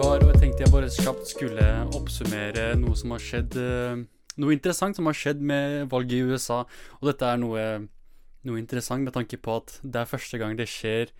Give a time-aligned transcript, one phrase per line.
[0.00, 0.22] det, Hivar?
[0.24, 1.64] Og jeg tenkte jeg bare kjapt skulle
[1.96, 4.02] oppsummere noe som har skjedd eh,
[4.40, 6.62] Noe interessant som har skjedd med valget i USA.
[7.02, 7.64] Og dette er noe,
[8.46, 11.10] noe interessant med tanke på at det er første gang det skjer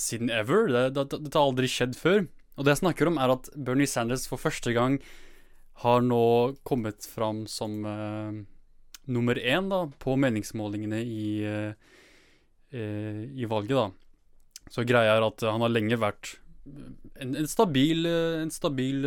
[0.00, 0.70] siden ever.
[0.70, 2.22] Det, det, dette har aldri skjedd før.
[2.56, 4.96] Og det jeg snakker om, er at Bernie Sanders for første gang
[5.82, 6.22] har nå
[6.64, 8.32] kommet fram som uh,
[9.10, 11.74] nummer én da, på meningsmålingene i, uh,
[12.72, 14.70] uh, i valget, da.
[14.72, 16.38] Så greia er at han har lenge vært
[17.20, 19.06] en, en stabil, en stabil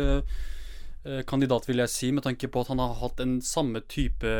[1.28, 4.30] kandidat, vil jeg si, med tanke på at han har hatt en samme type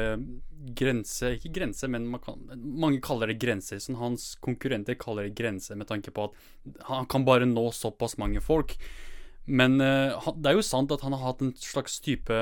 [0.73, 3.83] grense Ikke grense, men kan, mange kaller det grenser.
[3.85, 8.17] Sånn hans konkurrenter kaller det grense, med tanke på at han kan bare nå såpass
[8.17, 8.79] mange folk.
[9.45, 12.33] Men uh, det er jo sant at han har hatt en slags type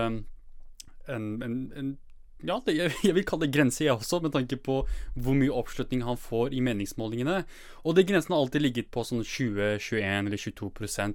[1.11, 1.97] en, en, en
[2.47, 2.75] ja, det,
[3.07, 4.83] jeg vil kalle det grense, jeg også, med tanke på
[5.15, 7.43] hvor mye oppslutning han får i meningsmålingene.
[7.87, 10.71] Og de grensene har alltid ligget på sånn 20, 21 eller 22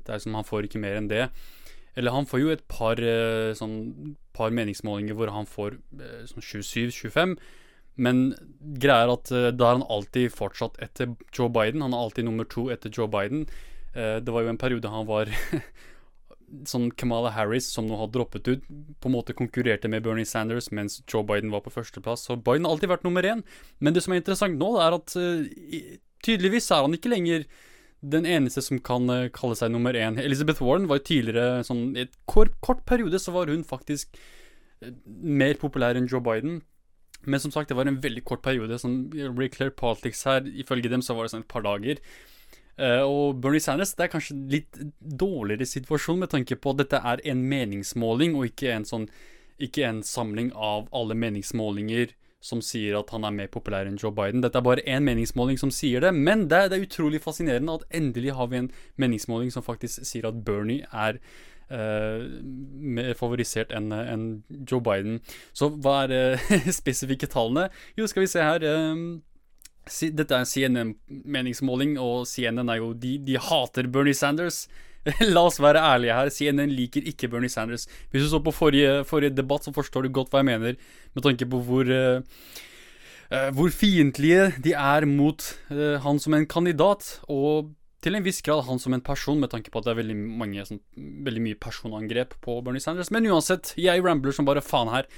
[0.05, 1.30] Det er som Han får ikke mer enn det.
[1.98, 6.45] Eller han får jo et par, eh, sånn, par meningsmålinger hvor han får eh, sånn
[6.45, 7.38] 27-25.
[7.98, 8.36] Men
[8.78, 11.81] greia er at da er han alltid fortsatt etter Joe Biden.
[11.81, 13.48] Han er alltid nummer to etter Joe Biden.
[13.98, 15.31] Eh, det var jo en periode han var
[16.67, 18.66] sånn Kamala Harris, som nå har droppet ut,
[19.02, 22.28] på en måte konkurrerte med Bernie Sanders, mens Joe Biden var på førsteplass.
[22.28, 23.44] Så Biden har alltid vært nummer én.
[23.84, 25.44] Men det som er interessant nå, er at uh,
[26.26, 27.48] tydeligvis er han ikke lenger
[28.06, 30.20] den eneste som kan uh, kalle seg nummer én.
[30.23, 34.16] Elizabeth Warren var tidligere sånn I et kort, kort, periode så var hun faktisk
[34.86, 36.61] uh, mer populær enn Joe Biden.
[37.28, 38.80] Men som sagt, det var en veldig kort periode.
[38.80, 42.00] Sånn Reclair Politics her, ifølge dem så var det sånn et par dager.
[42.77, 47.02] Uh, og Bernie Sanders det er kanskje litt dårligere situasjon med tanke på at dette
[47.02, 49.08] er en meningsmåling, og ikke en, sånn,
[49.58, 54.14] ikke en samling av alle meningsmålinger som sier at han er mer populær enn Joe
[54.16, 54.43] Biden.
[54.45, 57.80] Dette er bare én meningsmåling som sier det, men det er, det er, utrolig fascinerende
[57.80, 58.71] at endelig har vi en
[59.02, 61.17] meningsmåling som faktisk sier at Bernie er
[61.71, 62.23] uh,
[62.98, 64.27] mer favorisert enn en
[64.70, 65.20] Joe Biden.
[65.58, 67.67] Så hva er uh, spesifikke tallene?
[67.98, 68.67] Jo, skal vi se her.
[68.70, 69.23] Um,
[69.87, 74.65] dette er en CNN-meningsmåling, og CNN er jo de, de hater Bernie Sanders.
[75.33, 76.31] La oss være ærlige her.
[76.33, 77.87] CNN liker ikke Bernie Sanders.
[78.11, 80.77] Hvis du så på forrige, forrige debatt, så forstår du godt hva jeg mener,
[81.15, 82.20] med tanke på hvor uh,
[83.31, 87.73] uh, Hvor fiendtlige de er mot uh, han som en kandidat, og
[88.04, 90.17] til en viss grad han som en person, med tanke på at det er veldig,
[90.43, 90.83] mange, sånn,
[91.25, 93.11] veldig mye personangrep på Bernie Sanders.
[93.14, 95.09] Men uansett, jeg rambler som bare faen her.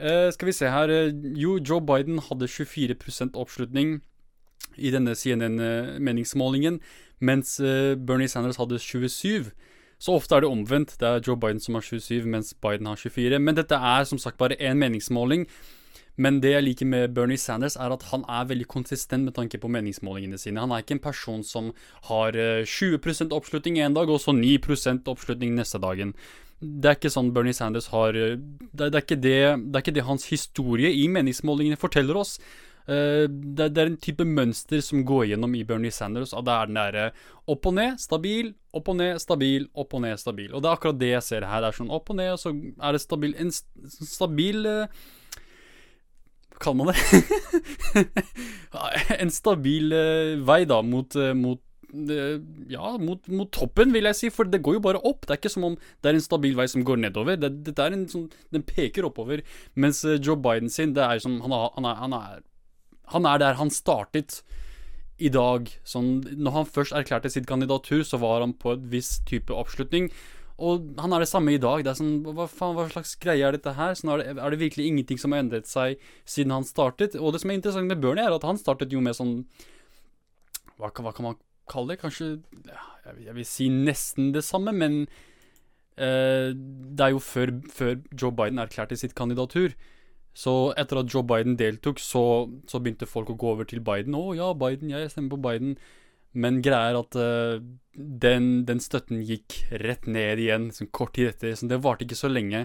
[0.00, 4.00] Uh, skal vi se her uh, Jo, Joe Biden hadde 24% oppslutning
[4.74, 6.80] i denne CNN-meningsmålingen,
[7.22, 9.52] mens uh, Bernie Sanders hadde 27.
[10.02, 10.96] Så ofte er det omvendt.
[10.98, 13.38] Det er Joe Biden som har 27, mens Biden har 24.
[13.38, 15.46] Men dette er som sagt bare én meningsmåling.
[16.16, 19.58] Men det jeg liker med Bernie Sanders, er at han er veldig konsistent med tanke
[19.58, 20.60] på meningsmålingene sine.
[20.62, 21.72] Han er ikke en person som
[22.10, 26.14] har 20% oppslutning en dag, og så 9% oppslutning neste dagen
[26.64, 28.38] det er ikke sånn Bernie Sanders har det,
[28.72, 29.34] det, er det, det
[29.76, 32.38] er ikke det hans historie i meningsmålingene forteller oss.
[32.84, 36.34] Uh, det, er en type mønster som går gjennom i Bernie Sanders.
[36.36, 37.06] Og det er den derre
[37.50, 40.50] opp og ned, stabil, opp og ned, stabil, opp og ned, stabil.
[40.52, 41.64] Og det er akkurat det jeg ser her.
[41.64, 45.04] Det er sånn opp og ned, og så er det stabil En stabil uh,
[46.60, 48.04] kaller man det?
[49.22, 51.62] en stabil uh, vei, da, mot, mot
[52.68, 54.30] ja, mot, mot, toppen, vil jeg si.
[54.34, 55.24] For det går jo bare opp.
[55.24, 57.38] Det er ikke som om det er en stabil vei som går nedover.
[57.40, 59.44] Det, det er en sånn, den peker oppover.
[59.78, 62.44] Mens eh, Joe Biden sin, det er som han, er, han, er, han, er,
[63.14, 64.42] han er der han startet
[65.22, 65.70] i dag.
[65.86, 70.10] Sånn, når han først erklærte sitt kandidatur, så var han på et viss type oppslutning.
[70.62, 71.82] Og han er det samme i dag.
[71.82, 73.94] Det er sånn, Hva faen, hva slags greie er dette her?
[73.98, 77.18] Sånn, er, det, er det virkelig ingenting som har endret seg siden han startet?
[77.18, 79.40] Og det som er interessant med Bernie, er at han startet jo med sånn
[80.78, 81.36] hva hva kan man
[81.70, 82.26] Kall det kanskje
[83.04, 85.04] Jeg vil si nesten det samme, men
[86.00, 89.74] uh, det er jo før, før, Joe Biden erklærte sitt kandidatur.
[90.34, 94.16] Så etter at Joe Biden deltok, så, så begynte folk å gå over til Biden.
[94.16, 95.76] 'Å ja, Biden, jeg stemmer på Biden'.
[96.34, 97.62] Men greia er at uh,
[97.94, 101.54] den, den, støtten gikk rett ned igjen sånn kort tid etter.
[101.54, 102.64] Så det varte ikke så lenge.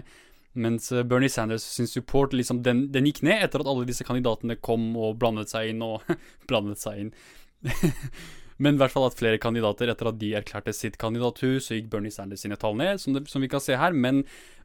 [0.58, 4.06] Mens uh, Bernie Sanders sin support liksom, den, den, gikk ned etter at alle disse
[4.08, 6.02] kandidatene kom og blandet seg inn og
[6.50, 7.14] blandet seg inn.
[8.60, 11.88] Men i hvert fall at flere kandidater, etter at de erklærte sitt kandidatur, så gikk
[11.92, 13.96] Bernie Sanders sine tall ned, som, det, som vi kan se her.
[13.96, 14.20] Men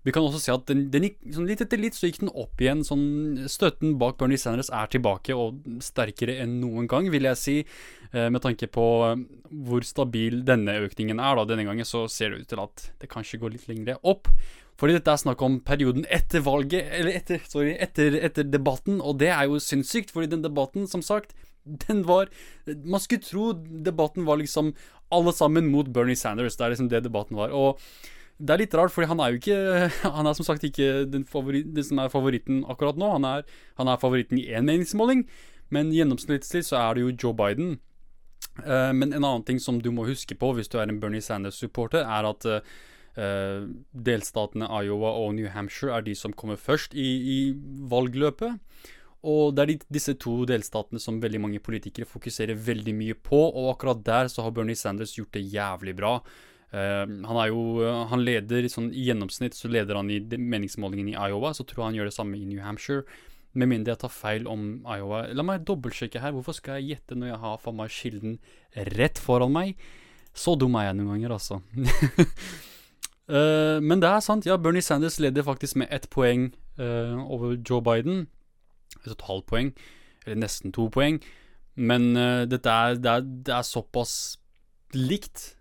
[0.05, 2.33] vi kan også se at den, den gikk, sånn litt etter litt så gikk den
[2.35, 2.83] opp igjen.
[2.85, 3.05] Sånn,
[3.49, 7.55] støtten bak Bernie Sanders er tilbake, og sterkere enn noen gang, vil jeg si.
[8.11, 9.23] Eh, med tanke på eh,
[9.65, 11.39] hvor stabil denne økningen er.
[11.39, 14.27] da, Denne gangen så ser det ut til at det kanskje går litt lengre opp.
[14.75, 19.21] Fordi dette er snakk om perioden etter valget, eller etter, sorry, etter, etter debatten, og
[19.21, 21.31] det er jo sinnssykt, fordi den debatten, som sagt,
[21.65, 22.29] den var
[22.65, 24.73] Man skulle tro debatten var liksom
[25.13, 26.57] alle sammen mot Bernie Sanders.
[26.57, 27.53] Det er liksom det debatten var.
[27.53, 27.79] Og
[28.37, 31.25] det er litt rart, fordi han er jo ikke Han er som sagt ikke den,
[31.27, 33.11] favoritt, den som er favoritten akkurat nå.
[33.17, 33.45] Han er,
[33.79, 35.25] han er favoritten i én meningsmåling,
[35.73, 37.77] men gjennomsnittlig så er det jo Joe Biden.
[38.61, 41.23] Uh, men en annen ting som du må huske på hvis du er en Bernie
[41.23, 43.63] Sanders-supporter, er at uh,
[44.05, 47.39] delstatene Iowa og New Hampshire er de som kommer først i, i
[47.91, 48.59] valgløpet.
[49.25, 53.71] Og det er disse to delstatene som veldig mange politikere fokuserer veldig mye på, og
[53.73, 56.19] akkurat der så har Bernie Sanders gjort det jævlig bra.
[56.75, 57.61] Uh, han er jo
[58.09, 61.87] Han leder sånn i gjennomsnitt så leder han i meningsmålingen i Iowa, så tror jeg
[61.91, 63.05] han gjør det samme i New Hampshire.
[63.55, 65.23] Med mindre jeg tar feil om Iowa.
[65.31, 66.33] La meg dobbeltsjekke her.
[66.35, 68.35] Hvorfor skal jeg gjette når jeg har for meg kilden
[68.97, 69.79] rett foran meg?
[70.35, 71.61] Så dum er jeg noen ganger, altså.
[73.31, 74.45] uh, men det er sant.
[74.45, 78.25] Ja, Bernie Sanders leder faktisk med ett poeng uh, over Joe Biden
[79.13, 79.73] et halvt poeng,
[80.25, 81.21] eller nesten to poeng.
[81.75, 84.15] Men uh, dette er det, er det, er, såpass
[84.95, 85.51] likt.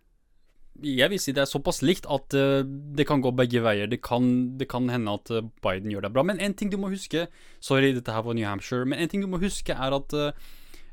[0.85, 3.91] Jeg vil si det er såpass likt at uh, det kan gå begge veier.
[3.91, 6.27] Det kan, det kan hende at uh, Biden gjør det bra.
[6.27, 7.27] Men en ting du må huske
[7.59, 8.87] Sorry, dette her var New Hampshire.
[8.87, 10.19] Men en ting du må huske, er at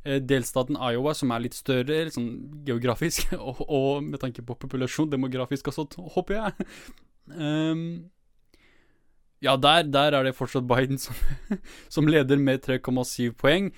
[0.02, 5.70] delstaten Iowa, som er litt større sånn geografisk, og, og, med tanke på populasjon, demografisk
[5.70, 6.70] også, håper jeg
[7.38, 7.84] um,
[9.42, 11.18] Ja, der, der, er det fortsatt Biden som,
[11.90, 13.72] som leder med 3,7 poeng.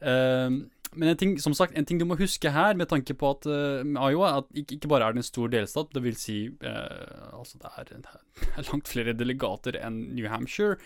[0.00, 0.64] Uh,
[0.96, 3.48] men en ting, som sagt, en ting du må huske her, med tanke på at
[3.50, 7.36] uh, Iowa at ikke, ikke, bare er det en stor delstat, det vil si uh,
[7.36, 10.78] altså det er, det er, langt flere delegater enn New Hampshire.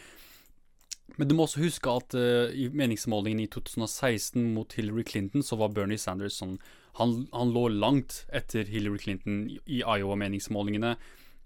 [1.20, 5.60] Men du må også huske at uh, i meningsmålingen i 2016 mot Hillary Clinton, så
[5.60, 6.58] var Bernie Sanders sånn
[6.98, 10.96] Han, han lå langt etter Hillary Clinton i, i Iowa-meningsmålingene.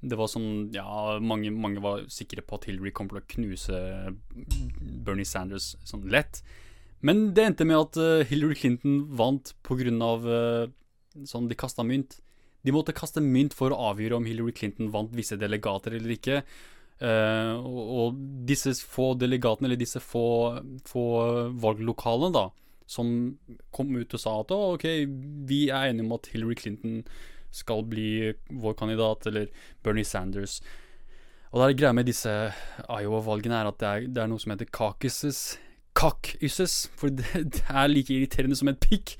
[0.00, 3.80] Det var sånn Ja, mange, mange, var sikre på at Hillary kom til å knuse
[5.06, 6.42] Bernie Sanders sånn lett.
[7.06, 10.12] Men det endte med at uh, Hillary Clinton vant pga.
[10.22, 10.68] Uh,
[11.26, 12.18] sånn de kasta mynt.
[12.66, 16.40] De måtte kaste mynt for å avgjøre om Hillary Clinton vant visse delegater eller ikke.
[16.96, 18.16] Uh, og,
[18.48, 20.26] disse få delegatene, eller disse få,
[20.88, 21.06] få
[21.60, 22.46] valglokalene, da,
[22.88, 23.08] som
[23.74, 24.86] kom ut og sa at OK,
[25.48, 27.02] vi er enige om at Hillary Clinton
[27.56, 29.48] skal bli vår kandidat, eller
[29.84, 30.60] Bernie Sanders.
[31.52, 32.32] Og det er greia med disse
[32.84, 35.56] Iowa-valgene, er at det er, det er, noe som heter kakises
[35.96, 37.24] Caucuses, for det,
[37.54, 39.14] det, er like irriterende som et pikk.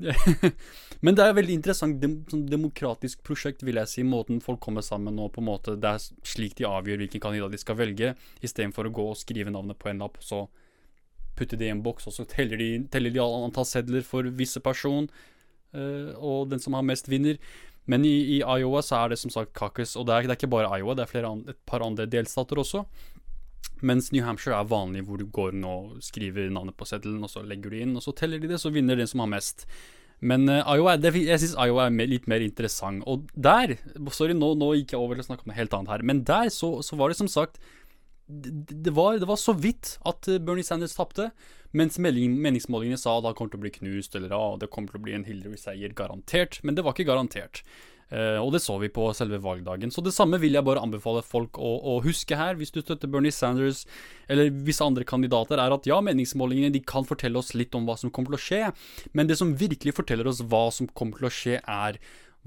[1.04, 4.04] Men det er et veldig interessant dem, sånn demokratisk prosjekt, vil jeg si.
[4.06, 7.54] Måten folk kommer sammen nå, på en måte Det er slik de avgjør hvilken kandidat
[7.54, 10.48] de skal velge, istedenfor å gå og skrive navnet på en lapp, så
[11.38, 14.60] putte det i en boks, og så teller de, teller de antall sedler for visse
[14.64, 15.06] person.
[15.76, 17.38] Eh, og den som har mest, vinner.
[17.90, 20.40] Men i, i, Iowa så er det som sagt caucus, og det er, det er
[20.40, 22.84] ikke bare Iowa, det er flere, et par andre delstater også.
[23.86, 27.32] Mens New Hampshire er vanlig, hvor du går inn og skriver navnet på seddelen, og
[27.32, 29.64] så legger du inn, og så teller de det, så vinner den som har mest.
[30.20, 33.00] Men uh, Iowa, det, jeg syns Iowa er litt mer interessant.
[33.08, 33.78] Og der
[34.12, 36.04] Sorry, nå, nå gikk jeg over til å snakke om noe helt annet her.
[36.04, 37.56] Men der så, så var det som sagt
[38.30, 41.32] det var, det var, så vidt at eh, Bernie Sanders tapte,
[41.76, 45.00] mens meningsmålingene sa at han kommer til å bli knust, eller at det kommer til
[45.00, 46.58] å bli en Hillary-seier, garantert.
[46.66, 47.62] Men det var ikke garantert.
[48.10, 49.92] Uh, og det så vi på selve valgdagen.
[49.94, 53.10] Så det samme vil jeg bare anbefale folk å, å, huske her, hvis du støtter
[53.10, 53.84] Bernie Sanders
[54.26, 57.94] eller visse andre kandidater, er at ja, meningsmålingene de kan fortelle oss litt om hva
[58.00, 58.62] som kommer til å skje,
[59.14, 62.00] men det som virkelig forteller oss hva som kommer til å skje, er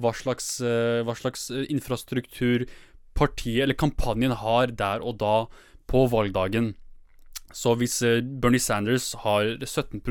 [0.04, 2.68] hva slags, uh, hva slags infrastruktur
[3.16, 5.36] partiet eller kampanjen har der og da
[5.88, 6.74] på valgdagen.
[7.54, 10.02] Så hvis eh, Bernie Sanders har 17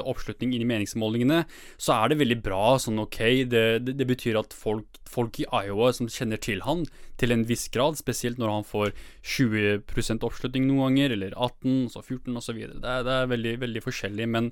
[0.00, 1.42] oppslutning inn i meningsmålingene,
[1.76, 2.76] så er det veldig bra.
[2.78, 3.20] sånn ok,
[3.50, 6.86] Det, det, det betyr at folk, folk, i Iowa som kjenner til han
[7.20, 12.02] til en viss grad, spesielt når han får 20% oppslutning noen ganger, eller 18, så
[12.02, 12.62] 14 osv.
[12.74, 14.50] Det, det er veldig, veldig forskjellig, men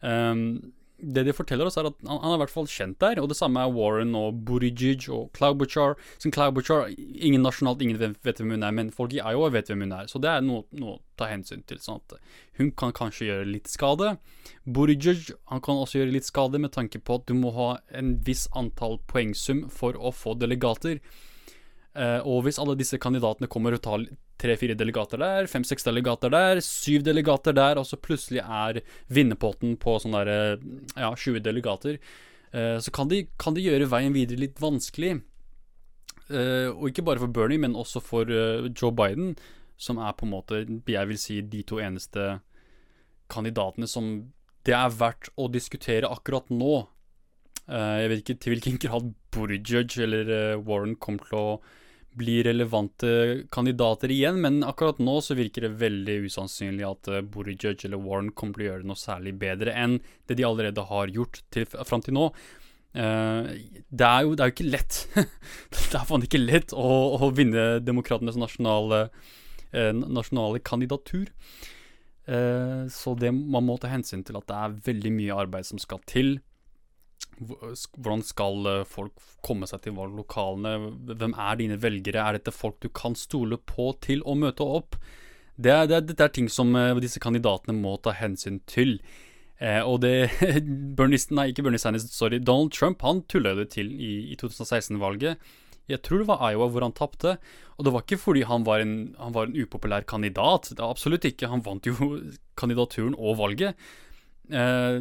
[0.00, 0.72] um,
[1.02, 3.20] det de forteller oss, er at han, han, er i hvert fall kjent der.
[3.22, 5.96] Og det samme er Warren og Buttigieg og Klaubuchar.
[6.22, 9.86] Som Klaubuchar ingen nasjonalt, ingen vet hvem hun er, men folk i Iowa vet hvem
[9.86, 10.10] hun er.
[10.10, 11.80] Så det er noe, noe å ta hensyn til.
[11.82, 12.18] Sånn at
[12.60, 14.14] hun kan kanskje gjøre litt skade.
[14.68, 18.16] Buttigieg han kan også gjøre litt skade med tanke på at du må ha en
[18.26, 21.00] viss antall poengsum for å få delegater.
[21.90, 24.04] Uh, og hvis alle disse kandidatene kommer og tar
[24.40, 28.80] tre-fire delegater der, fem-seks delegater der, syv delegater der, og så plutselig er
[29.12, 30.58] vinnerpotten på sånn derre
[30.96, 32.00] ja, 20 delegater,
[32.54, 35.18] uh, så kan de, kan de, gjøre veien videre litt vanskelig.
[36.30, 39.34] Uh, og ikke bare for Bernie, men også for Joe Biden,
[39.80, 42.38] som er på en måte, jeg vil si, de to eneste
[43.30, 44.10] kandidatene som
[44.66, 46.82] det er verdt å diskutere akkurat nå.
[47.70, 51.52] jeg vet ikke til hvilken grad Buttigieg eller Warren kommer til å
[52.18, 53.10] bli relevante
[53.54, 58.32] kandidater igjen, men akkurat nå så virker det veldig usannsynlig at uh, Buttigieg eller Warren
[58.34, 62.02] kommer til å gjøre noe særlig bedre enn det de allerede har gjort til, fram
[62.04, 62.30] til nå.
[62.90, 63.46] Uh,
[63.86, 65.00] det, er jo, det, er jo, ikke lett.
[65.70, 66.90] det er faen ikke lett å,
[67.20, 69.04] å vinne demokratenes nasjonale,
[69.70, 71.30] uh, nasjonale kandidatur.
[72.26, 75.82] Uh, så det, man må ta hensyn til at det er veldig mye arbeid som
[75.82, 76.38] skal til
[77.40, 80.92] hvordan skal eh, folk komme seg til valglokalene?
[81.14, 82.20] Hvem er dine velgere?
[82.22, 84.98] Er dette folk du kan stole på til å møte opp?
[85.60, 88.98] Det er, det, det er ting som eh, disse kandidatene må ta hensyn til.
[89.60, 90.30] Eh, og det
[90.98, 92.40] Bernie, Nei, ikke Bernie Sanders, sorry.
[92.40, 95.40] Donald Trump han tulla det til i, i 2016-valget.
[95.90, 97.36] Jeg tror det var Iowa hvor han tapte.
[97.78, 100.70] Og det var ikke fordi han var, en, han var en upopulær kandidat.
[100.76, 101.50] Det absolutt ikke.
[101.50, 101.96] Han vant jo
[102.60, 103.90] kandidaturen og valget.
[104.50, 105.00] Eh,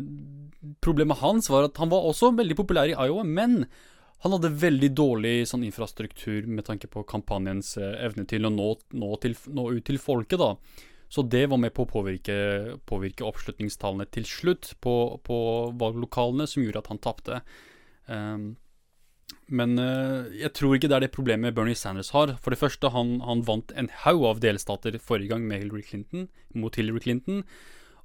[0.83, 3.63] problemet hans var at han var også veldig populær i Iowa, men
[4.23, 8.69] han hadde veldig dårlig sånn, infrastruktur med tanke på kampanjens eh, evne til å nå,
[8.99, 10.41] nå, til, nå, ut til folket.
[10.41, 10.53] da.
[11.09, 12.35] Så det var med på å påvirke,
[12.89, 15.37] påvirke oppslutningstallene til slutt på, på,
[15.79, 17.39] valglokalene, som gjorde at han tapte.
[18.05, 18.51] Um,
[19.49, 22.35] men uh, jeg tror ikke det er det problemet Bernie Sanders har.
[22.43, 26.27] For det første, han, han vant en haug av delstater forrige gang med Hillary Clinton,
[26.53, 27.41] mot Hillary Clinton.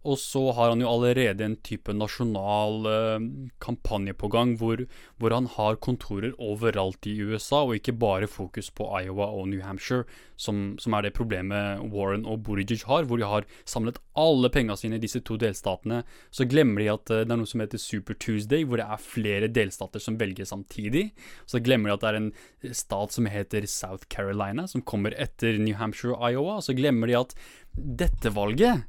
[0.05, 3.27] Og så har han jo allerede en type nasjonal eh,
[3.65, 4.83] kampanje på gang, hvor,
[5.17, 9.65] hvor, han har kontorer overalt i USA, og ikke bare fokus på Iowa og New
[9.65, 10.05] Hampshire,
[10.37, 14.77] som, som er det problemet Warren og Buttigieg har, hvor de har samlet alle pengene
[14.77, 16.03] sine i disse to delstatene.
[16.35, 19.09] Så glemmer de at eh, det er noe som heter Super Tuesday, hvor det er
[19.09, 21.09] flere delstater som velger samtidig.
[21.49, 22.33] Så glemmer de at det er en
[22.77, 26.61] stat som heter South Carolina, som kommer etter New Hampshire og Iowa.
[26.61, 27.39] Så glemmer de at
[27.75, 28.85] dette valget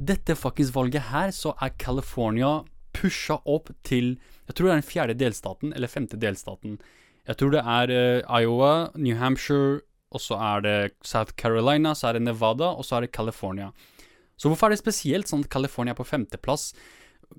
[0.00, 2.60] dette faktisk valget her, så er California
[2.96, 4.16] pusha opp til
[4.48, 6.80] Jeg tror det er den fjerde delstaten, eller femte delstaten.
[7.28, 7.92] Jeg tror det er
[8.26, 9.80] uh, Iowa, New Hampshire,
[10.10, 13.70] og så er det South Carolina, så er det Nevada, og så er det California.
[14.36, 16.72] Så hvorfor er det spesielt sånn at California er på femteplass?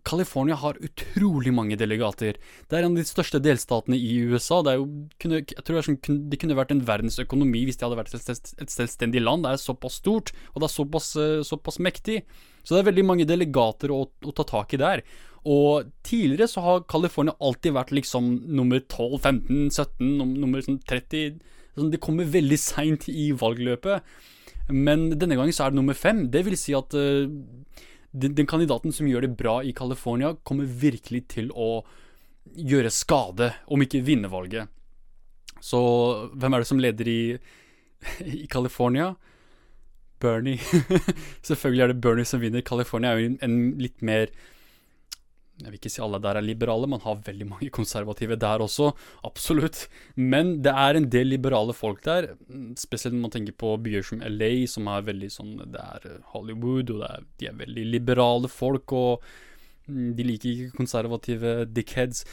[0.08, 2.38] California har utrolig mange delegater.
[2.70, 4.62] Det er en av de største delstatene i USA.
[4.66, 4.88] Det, jo,
[5.22, 6.00] kunne, jeg tror sånn,
[6.32, 9.46] det, kunne vært en verdensøkonomi hvis det hadde vært et selvstendig land.
[9.46, 12.22] Det er såpass stort, og det er såpass, eh, såpass mektig.
[12.64, 15.06] Så det er veldig mange delegater å, å, ta tak i der.
[15.52, 21.40] Og tidligere så har California alltid vært liksom nummer 12, 15, 17, nummer sånn 30
[21.78, 24.06] sånn, Det kommer veldig seint i valgløpet.
[24.72, 26.28] Men denne gangen så er det nummer fem.
[26.32, 27.28] Det vil si at uh,
[28.12, 31.84] den, den, kandidaten som gjør det bra i California, kommer virkelig til å
[32.58, 34.72] gjøre skade, om ikke vinne valget.
[35.62, 35.80] Så
[36.34, 37.22] hvem er det som leder i,
[38.44, 39.13] i California?
[40.22, 40.62] Bernie.
[41.48, 42.65] Selvfølgelig er det Bernie som vinner.
[42.65, 44.30] California er jo en litt mer
[45.62, 48.91] jeg vil ikke si alle der er liberale, man har veldig mange konservative der også,
[49.27, 49.86] absolutt.
[50.15, 52.32] Men det er en del liberale folk der,
[52.80, 56.94] spesielt når man tenker på byer som LA, som er veldig sånn Det er Hollywood,
[56.96, 59.25] og er, de er veldig liberale folk, og
[59.88, 62.25] mm, de liker ikke konservative dickheads.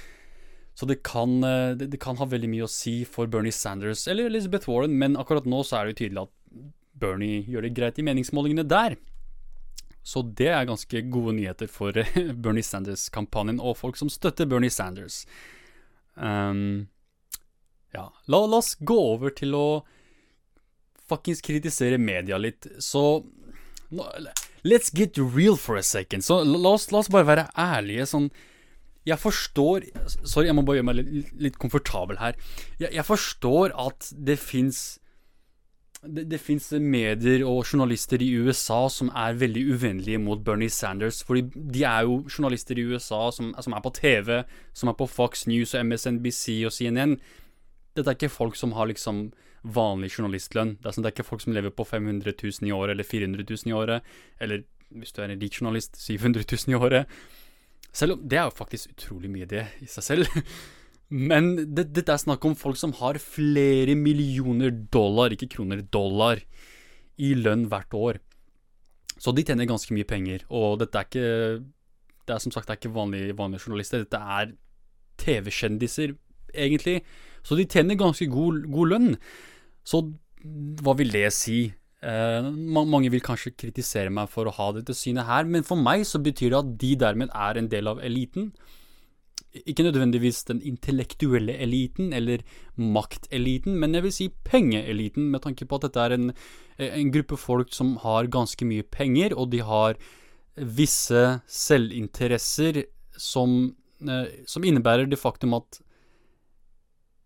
[0.79, 4.07] Så det kan, eh, det, det kan ha veldig mye å si for Bernie Sanders
[4.07, 6.35] eller Elizabeth Warren, men akkurat nå så er det jo tydelig at
[6.99, 8.95] Bernie gjør det greit i meningsmålingene der.
[10.09, 11.97] Så det er ganske gode nyheter for
[12.43, 15.25] Bernie Sanders-kampanjen og folk som støtter Bernie Sanders.
[16.17, 16.89] Um,
[17.93, 19.67] ja, la, la, oss gå over til å
[21.09, 22.71] fuckings kritisere media litt.
[22.81, 23.25] Så
[24.69, 26.25] Let's get real for a second.
[26.25, 28.09] Så la oss, la oss bare være ærlige.
[28.11, 28.31] Sånn
[29.09, 29.87] Jeg forstår
[30.25, 32.37] Sorry, jeg må bare gjøre meg litt, litt komfortabel her.
[32.81, 34.99] Jeg, jeg forstår at det fins
[36.03, 41.23] det, det fins medier og journalister i USA som er veldig uvennlige mot Bernie Sanders.
[41.27, 45.09] Fordi de er jo journalister i USA som, som, er på TV, som er på
[45.11, 47.19] Fox News og MSNBC og CNN.
[47.97, 49.29] Dette er ikke folk som har liksom
[49.67, 50.77] vanlig journalistlønn.
[50.79, 53.09] Det er, sånn, det er ikke folk som lever på 500 000 i året eller
[53.09, 54.17] 400 000 i året.
[54.39, 54.65] Eller
[54.95, 57.21] hvis du er en rik journalist, 700 000 i året.
[57.93, 60.31] Selv om det er jo faktisk utrolig mye, det i seg selv.
[61.09, 66.43] Men dette det er snakk om folk som har flere millioner dollar, ikke kroner, dollar,
[67.19, 68.21] i lønn hvert år.
[69.19, 71.29] Så de tjener ganske mye penger, og dette er ikke
[72.29, 74.51] Det er som sagt ikke vanlige, vanlige journalister, dette er
[75.17, 76.13] TV-kjendiser,
[76.53, 77.01] egentlig.
[77.43, 79.15] Så de tjener ganske god, god, lønn.
[79.83, 80.03] Så
[80.83, 81.73] hva vil det si?
[82.05, 86.05] Eh, mange vil kanskje kritisere meg for å ha dette synet her, men for meg
[86.05, 88.53] så betyr det at de dermed er en del av eliten
[89.55, 92.43] ikke nødvendigvis den intellektuelle eliten eller
[92.77, 96.33] makteliten, men jeg vil si pengeeliten, med tanke på at dette er en,
[96.79, 99.99] en, gruppe folk som har ganske mye penger, og de har
[100.57, 102.85] visse selvinteresser
[103.17, 103.75] som,
[104.05, 105.81] eh, som innebærer det faktum at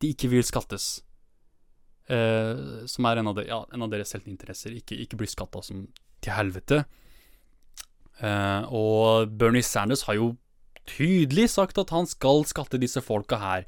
[0.02, 1.02] de ikke vil skattes.
[2.10, 4.74] Eh, som er en av, de, ja, en av deres selvinteresser.
[4.78, 5.86] Ikke, ikke bli skatta som
[6.22, 6.82] til helvete.
[8.22, 10.32] Eh, og Bernie Sanders har jo
[10.88, 13.66] tydelig sagt at han skal skatte disse folka her.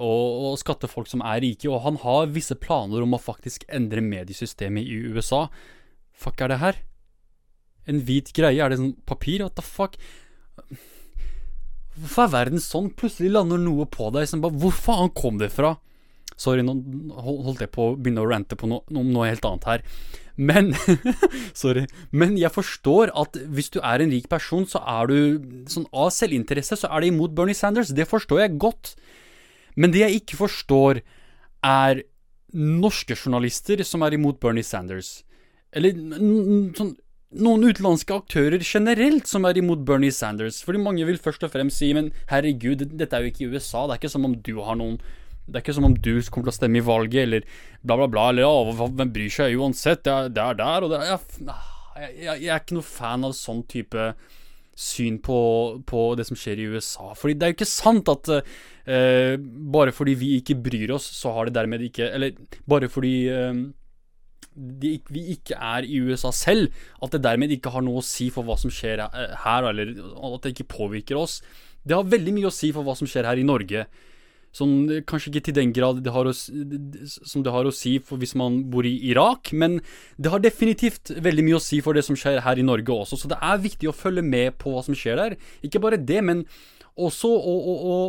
[0.00, 1.68] Og, skatte folk som er rike.
[1.68, 5.48] Og han har visse planer om å faktisk endre mediesystemet i USA.
[6.16, 6.80] Fuck er det her?
[7.90, 8.60] En hvit greie?
[8.60, 9.44] Er det sånn papir?
[9.44, 9.98] What the fuck?
[11.98, 12.92] Hvorfor er verden sånn?
[12.96, 15.74] Plutselig lander noe på deg som bare Hvor faen kom det fra?
[16.40, 16.72] Sorry, nå
[17.20, 19.82] holdt jeg på å begynne å rante på noe, noe helt annet her.
[20.40, 20.72] Men
[21.62, 21.84] Sorry.
[22.16, 26.08] Men jeg forstår at hvis du er en rik person, så er du sånn av
[26.16, 27.92] selvinteresse, så er det imot Bernie Sanders.
[27.92, 28.94] Det forstår jeg godt.
[29.76, 31.02] Men det jeg ikke forstår,
[31.66, 32.02] er
[32.56, 35.20] norske journalister som er imot Bernie Sanders.
[35.76, 35.94] Eller
[36.78, 36.96] sånn
[37.30, 40.64] noen utenlandske aktører generelt som er imot Bernie Sanders.
[40.66, 43.84] Fordi mange vil først og fremst si men herregud, dette er jo ikke USA.
[43.86, 44.98] Det er ikke som om du har noen
[45.50, 47.46] Det er ikke som om du kommer til å stemme i valget, eller
[47.82, 48.26] bla, bla, bla.
[48.32, 50.04] Eller ja, hvem bryr seg uansett?
[50.06, 51.24] Det er, det er der, og det er jeg,
[52.00, 54.12] jeg, jeg, er ikke noe fan av sånn type
[54.80, 55.40] syn på,
[55.88, 57.10] på, det som skjer i USA.
[57.18, 59.34] Fordi det er jo ikke sant at uh,
[59.74, 62.38] bare fordi vi ikke bryr oss, så har det dermed ikke Eller
[62.70, 63.60] bare fordi uh,
[64.54, 66.70] de, vi ikke er i USA selv,
[67.02, 69.02] at det dermed ikke har noe å si for hva som skjer
[69.44, 71.40] her, eller at det ikke påvirker oss.
[71.84, 73.86] Det har veldig mye å si for hva som skjer her i Norge.
[74.50, 78.64] Sånn, kanskje ikke til den grad det å, som det har å si hvis man
[78.72, 79.78] bor i Irak, men
[80.18, 83.20] det har definitivt veldig mye å si for det som skjer her i Norge også.
[83.20, 85.38] Så det er viktig å følge med på hva som skjer der.
[85.62, 86.42] Ikke bare det, men
[86.98, 87.54] også å,
[87.94, 88.00] å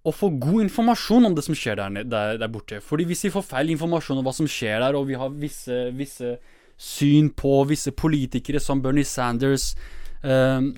[0.00, 2.78] å få god informasjon om det som skjer der, der, der, borte.
[2.80, 5.82] Fordi hvis vi får feil informasjon om hva som skjer der, og vi har visse,
[5.96, 6.38] visse
[6.80, 9.74] syn på visse politikere som Bernie Sanders
[10.24, 10.70] eh,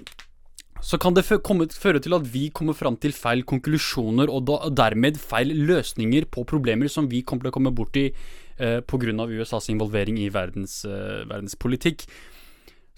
[0.82, 5.20] så kan det føre til at vi kommer fram til feil konklusjoner, og, da, dermed
[5.20, 9.26] feil løsninger på problemer som vi kommer til å komme borti eh, pga.
[9.30, 12.06] USAs involvering i verdens, eh, verdenspolitikk.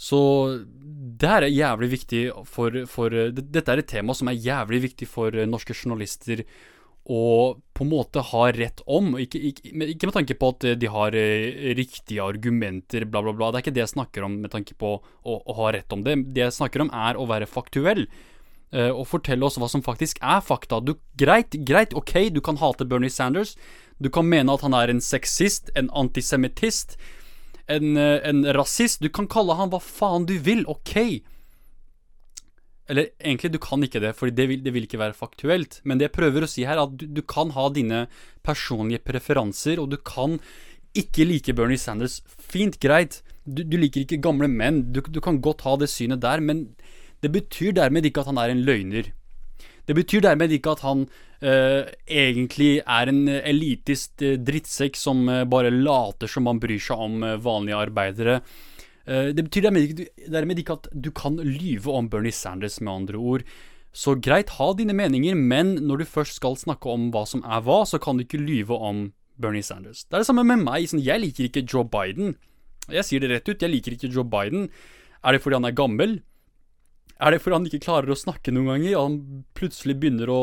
[0.00, 0.18] Så
[0.64, 5.06] det her er jævlig viktig for, for, Dette er et tema som er jævlig viktig
[5.06, 6.42] for norske journalister
[7.04, 7.22] å
[7.76, 9.12] på en måte ha rett om.
[9.20, 13.50] Ikke, ikke, ikke med tanke på at de har eh, riktige argumenter, bla, bla, bla.
[13.50, 16.04] Det er ikke det jeg snakker om med tanke på å, å ha rett om
[16.06, 16.16] det.
[16.36, 18.06] Det jeg snakker om, er å være faktuell.
[18.74, 20.80] Uh, og fortelle oss hva som faktisk er fakta.
[20.82, 23.52] Du, greit, greit, ok, du kan hate Bernie Sanders.
[24.02, 26.96] Du kan mene at han er en sexist, en antisemittist
[27.66, 29.00] en, eh, en rasist.
[29.00, 31.22] Du kan kalle han hva faen du vil, ok.
[32.90, 35.80] Eller egentlig, du kan ikke det, for det vil, det vil ikke være faktuelt.
[35.88, 38.04] Men det jeg prøver å si her, er at du, du kan ha dine
[38.44, 40.36] personlige preferanser, og du kan
[40.94, 42.20] ikke like Bernie Sanders.
[42.26, 43.22] Fint, greit.
[43.44, 44.84] Du, du liker ikke gamle menn.
[44.92, 46.66] Du, du, kan godt ha det synet der, men
[47.24, 49.10] det betyr dermed ikke at han er en løgner.
[49.84, 51.02] Det betyr dermed ikke at han
[51.44, 57.00] uh, egentlig er en elitist uh, drittsekk som uh, bare later som han bryr seg
[57.04, 58.38] om vanlige arbeidere.
[59.06, 63.44] Det betyr dermed ikke, at du kan lyve om Bernie Sanders, med andre ord.
[63.94, 67.62] Så greit, ha dine meninger, men når du først skal snakke om hva som er
[67.62, 69.06] hva, så kan du ikke lyve om
[69.38, 70.02] Bernie Sanders.
[70.04, 70.88] Det er det samme med meg.
[70.90, 72.34] Sånn, jeg liker ikke Joe Biden.
[72.90, 74.68] Jeg sier det rett ut, jeg liker ikke Joe Biden.
[75.24, 76.18] Er det fordi han er gammel?
[77.22, 80.42] Er det fordi han ikke klarer å snakke noen ganger, og han plutselig begynner å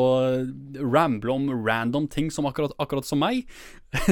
[0.80, 3.44] ramble om random ting som akkurat, akkurat som meg?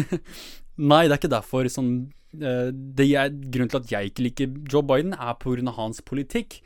[0.91, 1.69] Nei, det er ikke derfor.
[1.73, 5.75] Sånn, eh, det jeg, grunnen til at jeg ikke liker Joe Biden, er pga.
[5.77, 6.61] hans politikk.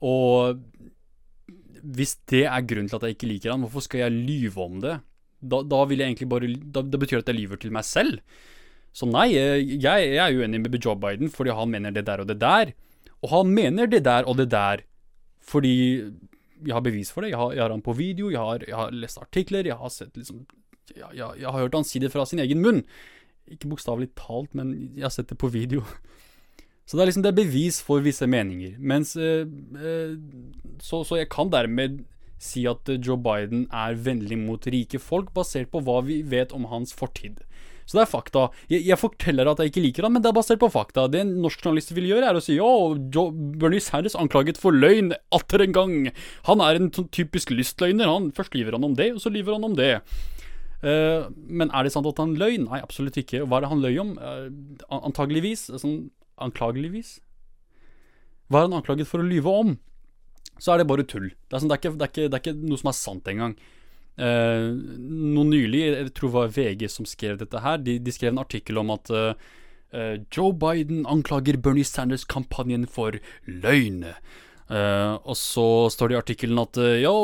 [0.00, 0.60] Og
[1.82, 4.80] hvis det er grunnen til at jeg ikke liker han, hvorfor skal jeg lyve om
[4.82, 5.00] det?
[5.42, 8.20] Da, da vil jeg egentlig bare da, Det betyr at jeg lyver til meg selv.
[8.92, 12.28] Så nei, jeg, jeg er uenig med Joe Biden fordi han mener det der og
[12.28, 12.74] det der.
[13.22, 14.84] Og han mener det der og det der
[15.42, 16.12] fordi
[16.62, 17.32] jeg har bevis for det.
[17.32, 19.90] Jeg har, jeg har han på video, jeg har, jeg har, lest artikler, jeg har
[19.90, 20.44] sett liksom
[20.92, 22.82] jeg, jeg, har hørt han si det fra sin egen munn.
[23.50, 25.82] Ikke bokstavelig talt, men jeg har sett det på video.
[26.86, 28.74] Så det er liksom det er bevis for visse meninger.
[28.78, 29.46] Mens eh,
[29.78, 30.16] eh,
[30.82, 32.02] så, så, jeg kan dermed
[32.42, 36.66] si at Joe Biden er vennlig mot rike folk, basert på hva vi vet om
[36.72, 37.44] hans fortid.
[37.86, 38.42] Så det er fakta.
[38.70, 41.06] Jeg, jeg, forteller at jeg ikke liker han, men det er basert på fakta.
[41.10, 45.14] Det en norsk journalist vil gjøre, er å si å, Bernie Sanders anklaget for løgn
[45.34, 45.96] atter en gang.
[46.48, 48.10] Han er en typisk lystløgner.
[48.10, 49.94] Han Først lyver han om det, og så lyver han om det.
[50.82, 52.56] Uh, men er det sant at han løy?
[52.64, 53.44] Nei, absolutt ikke.
[53.46, 54.16] Hva er det han løy om?
[54.18, 54.48] Uh,
[54.98, 55.68] antageligvis.
[55.78, 56.10] Sånn
[56.42, 57.16] anklageligvis?
[58.50, 59.76] Hva er han anklaget for å lyve om?
[60.58, 61.30] Så er det bare tull.
[61.30, 62.98] Det er, sånn, det er, ikke, det er, ikke, det er ikke, noe som er
[62.98, 63.56] sant engang.
[64.20, 64.74] Uh,
[65.32, 68.42] noe nylig, jeg tror det var VG som skrev dette her, de, de skrev en
[68.42, 69.32] artikkel om at uh,
[70.32, 73.16] Joe Biden anklager Bernie Sanders-kampanjen for
[73.48, 74.04] løgn.
[74.68, 77.16] Uh, og så står det i artikkelen at yo,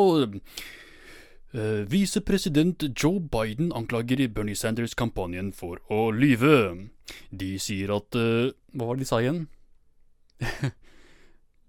[1.54, 6.90] Uh, Visepresident Joe Biden anklager Bernie Sanders-kampanjen for å lyve.
[7.32, 9.46] De sier at uh, Hva var det de sa igjen?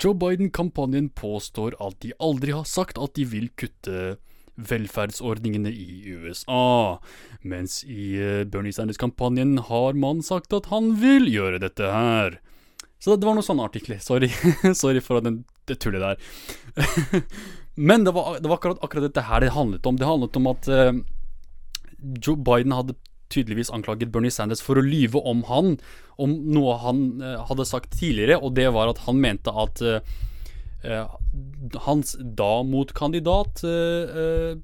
[0.04, 4.18] Joe Biden-kampanjen påstår at de aldri har sagt at de vil kutte
[4.60, 7.00] velferdsordningene i USA,
[7.48, 12.42] mens i uh, Bernie Sanders-kampanjen har man sagt at han vil gjøre dette her.
[13.00, 14.04] Så det, det var noe sånn artikler.
[14.04, 14.28] Sorry,
[14.82, 16.20] Sorry for den, det tullet der.
[17.80, 19.96] Men det var, det var akkurat, akkurat, dette her det handlet om.
[19.96, 20.92] Det handlet om at uh,
[22.20, 22.98] Joe Biden hadde
[23.32, 25.78] tydeligvis anklaget Bernie Sanders for å lyve om han,
[26.20, 30.02] om noe han uh, hadde sagt tidligere, og det var at han mente at uh,
[31.86, 33.60] hans da motkandidat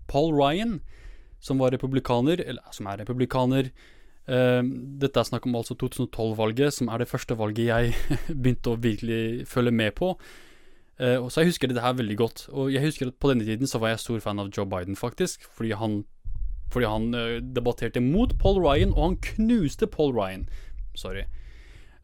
[0.08, 0.78] Paul Ryan,
[1.44, 3.68] som var republikaner, eller som er republikaner
[4.24, 9.44] Dette er snakk om altså 2012-valget, som er det første valget jeg begynte å virkelig
[9.52, 10.14] følge med på.
[10.96, 12.46] Uh, så jeg husker det her veldig godt.
[12.52, 14.96] Og jeg husker at på denne tiden så var jeg stor fan av Joe Biden,
[14.96, 15.44] faktisk.
[15.52, 16.04] Fordi han,
[16.72, 20.48] fordi han uh, debatterte mot Paul Ryan, og han knuste Paul Ryan.
[20.96, 21.28] Sorry.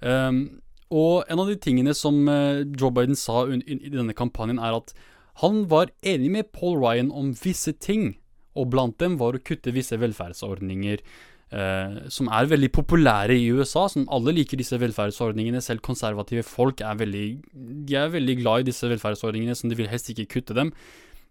[0.02, 4.82] Um, og en av de tingene som uh, Joe Biden sa i, denne kampanjen, er
[4.82, 4.96] at
[5.40, 8.18] han var enig med Paul Ryan om visse ting.
[8.60, 11.00] Og blant dem var å kutte visse velferdsordninger
[11.52, 13.86] eh, som er veldig populære i USA.
[13.92, 15.62] Som alle liker disse velferdsordningene.
[15.64, 17.28] Selv konservative folk er veldig,
[17.88, 20.74] de er veldig glad i disse velferdsordningene, som de vil helst ikke kutte dem.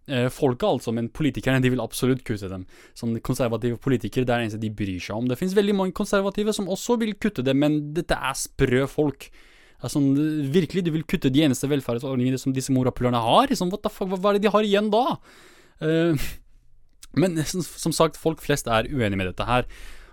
[0.09, 2.65] Eh, folket altså, men politikerne de vil absolutt kutte dem.
[2.97, 5.29] Som konservative politikere, det er det eneste de bryr seg om.
[5.29, 9.29] Det finnes veldig mange konservative som også vil kutte dem, men dette er sprø folk.
[9.81, 10.01] Altså,
[10.53, 13.49] virkelig, du vil kutte de eneste velferdsordningene som disse morapulerne har?
[13.49, 15.17] Liksom, what the fuck, hva er det de har igjen da?
[15.81, 16.13] Uh,
[17.21, 19.65] men som, som sagt, folk flest er uenig med dette her.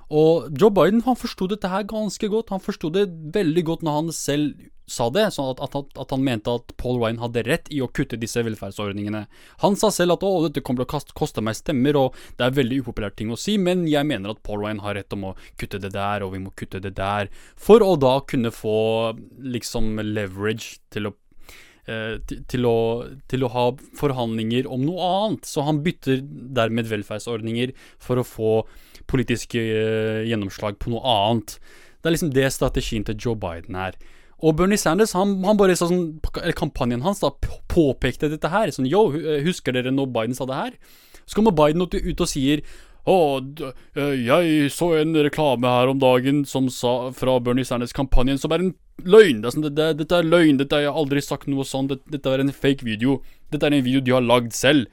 [0.09, 2.53] Og Joe Biden han forsto dette her ganske godt.
[2.55, 6.25] Han forsto det veldig godt når han selv sa det, sånn at, at, at, han
[6.25, 9.27] mente at Paul Ryan hadde rett i å kutte disse velferdsordningene.
[9.61, 12.57] Han sa selv at å, dette kommer til å koste meg stemmer, og det er
[12.57, 15.37] veldig upopulært ting å si, men jeg mener at Paul Ryan har rett om å
[15.61, 17.29] kutte det der, og vi må kutte det der,
[17.61, 18.79] for å da kunne få
[19.45, 21.17] liksom leverage til å
[22.53, 22.79] til å,
[23.31, 23.65] til å, ha
[23.97, 25.49] forhandlinger om noe annet.
[25.49, 26.21] Så han bytter
[26.59, 27.73] dermed velferdsordninger
[28.03, 28.53] for å få
[29.09, 31.57] politiske uh, gjennomslag på noe annet.
[31.99, 33.97] Det er liksom det strategien til Joe Biden er.
[34.39, 36.21] Og Bernie Sanders, han, han bare sånn
[36.59, 37.33] Kampanjen hans da
[37.73, 38.71] påpekte dette her.
[38.75, 40.77] Sånn Yo, eh, husker dere når Biden sa det her?
[41.25, 42.63] Så kommer Biden ut og sier
[43.09, 43.41] å,
[43.97, 48.63] eh, jeg så en reklame her om dagen som sa fra Bernie Sanders-kampanjen som er
[48.63, 48.75] en
[49.05, 49.43] løgn.
[49.43, 51.93] Det er sånn, det, det, dette er løgn, dette har jeg aldri sagt noe sånt,
[51.93, 53.21] dette, dette er en fake video.
[53.53, 54.89] Dette er en video de har lagd selv.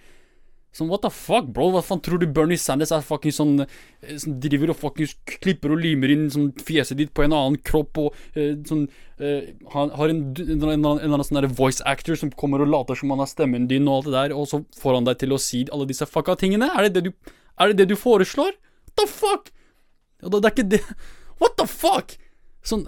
[0.76, 1.70] Sånn, what the fuck, bro?
[1.72, 5.72] Hva faen tror du Bernie Sanders er fucking sånn eh, Som driver og fucking klipper
[5.72, 8.82] og limer inn sånn fjeset ditt på en annen kropp og eh, sånn
[9.16, 13.00] eh, Han har en, en, en, en annen sånn voice actor som kommer og later
[13.00, 15.38] som han har stemmen din og alt det der, og så får han deg til
[15.38, 16.68] å si alle disse fucka tingene?
[16.76, 18.60] Er det det du, er det det du foreslår?
[18.60, 19.52] What the fuck?
[20.20, 20.84] Det, det er ikke det
[21.40, 22.18] What the fuck?
[22.68, 22.84] Sånn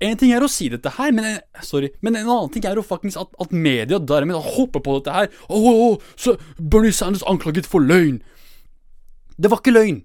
[0.00, 2.84] en ting er å si dette her, men, sorry, men en annen ting er jo
[2.86, 5.28] faktisk at, at media dermed hopper på dette her.
[5.48, 8.22] Åh, oh, oh, så Bernie Sanders anklaget for løgn.
[9.36, 10.00] Det var ikke løgn.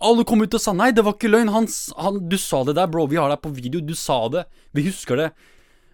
[0.00, 1.52] Alle kom ut og sa nei, det var ikke løgn.
[1.52, 1.68] Han,
[2.00, 3.04] han, du sa det der, bro.
[3.10, 3.82] Vi har deg på video.
[3.84, 4.46] Du sa det.
[4.76, 5.30] Vi husker det.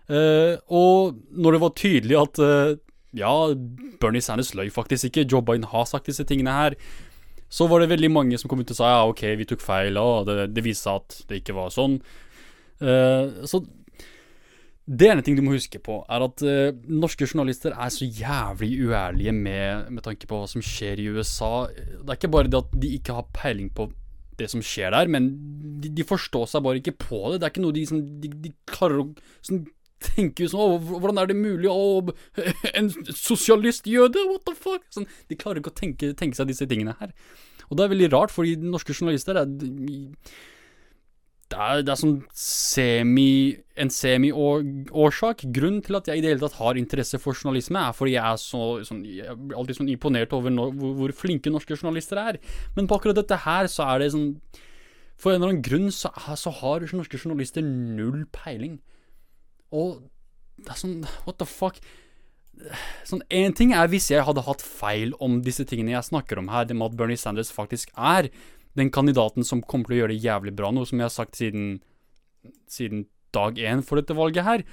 [0.06, 2.76] Uh, og når det var tydelig at uh,
[3.18, 3.32] ja,
[3.98, 6.76] Bernie Sanders løy faktisk ikke, Joe Biden har sagt disse tingene her,
[7.50, 9.98] så var det veldig mange som kom ut og sa ja, ok, vi tok feil,
[9.98, 11.98] og det, det viste seg at det ikke var sånn.
[12.80, 13.62] Uh, så
[14.86, 18.86] det ene ting du må huske på, er at uh, norske journalister er så jævlig
[18.86, 21.66] uærlige med, med, tanke på hva som skjer i USA.
[21.72, 23.88] Det er ikke bare det at de ikke har peiling på
[24.38, 25.30] det som skjer der, men
[25.82, 27.40] de, de forstår seg bare ikke på det.
[27.40, 29.08] Det er ikke noe de, som, de, de klarer å
[29.48, 29.64] sånn,
[30.06, 32.12] tenke sånn Hvordan er det mulig å
[32.78, 34.26] En sosialist-jøde?
[34.28, 34.84] What the fuck?
[34.94, 37.14] Sånn, de klarer ikke å tenke, tenke, seg disse tingene her.
[37.66, 39.48] Og det er veldig rart, fordi norske journalister er
[41.46, 45.44] det er, det er sånn semi, en semi-årsak.
[45.54, 48.22] Grunnen til at jeg i det hele tatt har interesse for journalisme, er fordi jeg
[48.24, 52.18] er så, sånn, jeg er alltid sånn imponert over no, hvor, hvor, flinke norske journalister
[52.18, 52.40] er.
[52.74, 54.32] Men på akkurat dette her, så er det sånn
[55.16, 58.80] For en eller annen grunn så, så har norske journalister null peiling.
[59.70, 60.02] Og
[60.58, 61.78] det er sånn What the fuck?
[63.06, 66.50] Sånn, Én ting er hvis jeg hadde hatt feil om disse tingene jeg snakker om
[66.50, 68.32] her, det med at Bernie Sanders faktisk er
[68.76, 71.38] den kandidaten som kommer til å gjøre det jævlig bra, noe som jeg har sagt
[71.38, 71.78] siden,
[72.70, 74.64] siden dag én for dette valget her.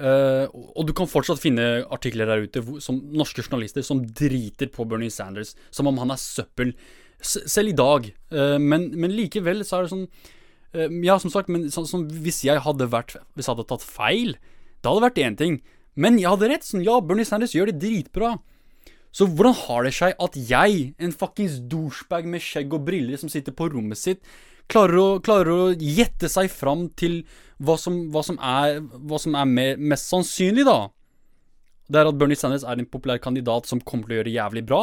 [0.00, 0.46] Uh,
[0.78, 5.12] og du kan fortsatt finne artikler der ute som norske journalister som driter på Bernie
[5.12, 6.72] Sanders som om han er søppel,
[7.20, 8.06] S selv i dag.
[8.32, 12.00] Uh, men, men, likevel så er det sånn uh, Ja, som sagt, men så, så,
[12.24, 14.38] hvis jeg hadde vært Hvis jeg hadde tatt feil,
[14.80, 15.60] da hadde det vært én ting.
[16.00, 16.64] Men jeg hadde rett.
[16.64, 18.38] Sånn, ja, Bernie Sanders gjør det dritbra.
[19.10, 23.32] Så hvordan har det seg at jeg, en fuckings douchebag med skjegg og briller som
[23.32, 24.22] sitter på rommet sitt,
[24.70, 27.24] klarer å, klarer å gjette seg fram til
[27.58, 30.92] hva som, hva som er, hva som er mer, mest sannsynlig, da?
[31.90, 34.62] Det er at Bernie Sanders er en populær kandidat som kommer til å gjøre jævlig
[34.68, 34.82] bra.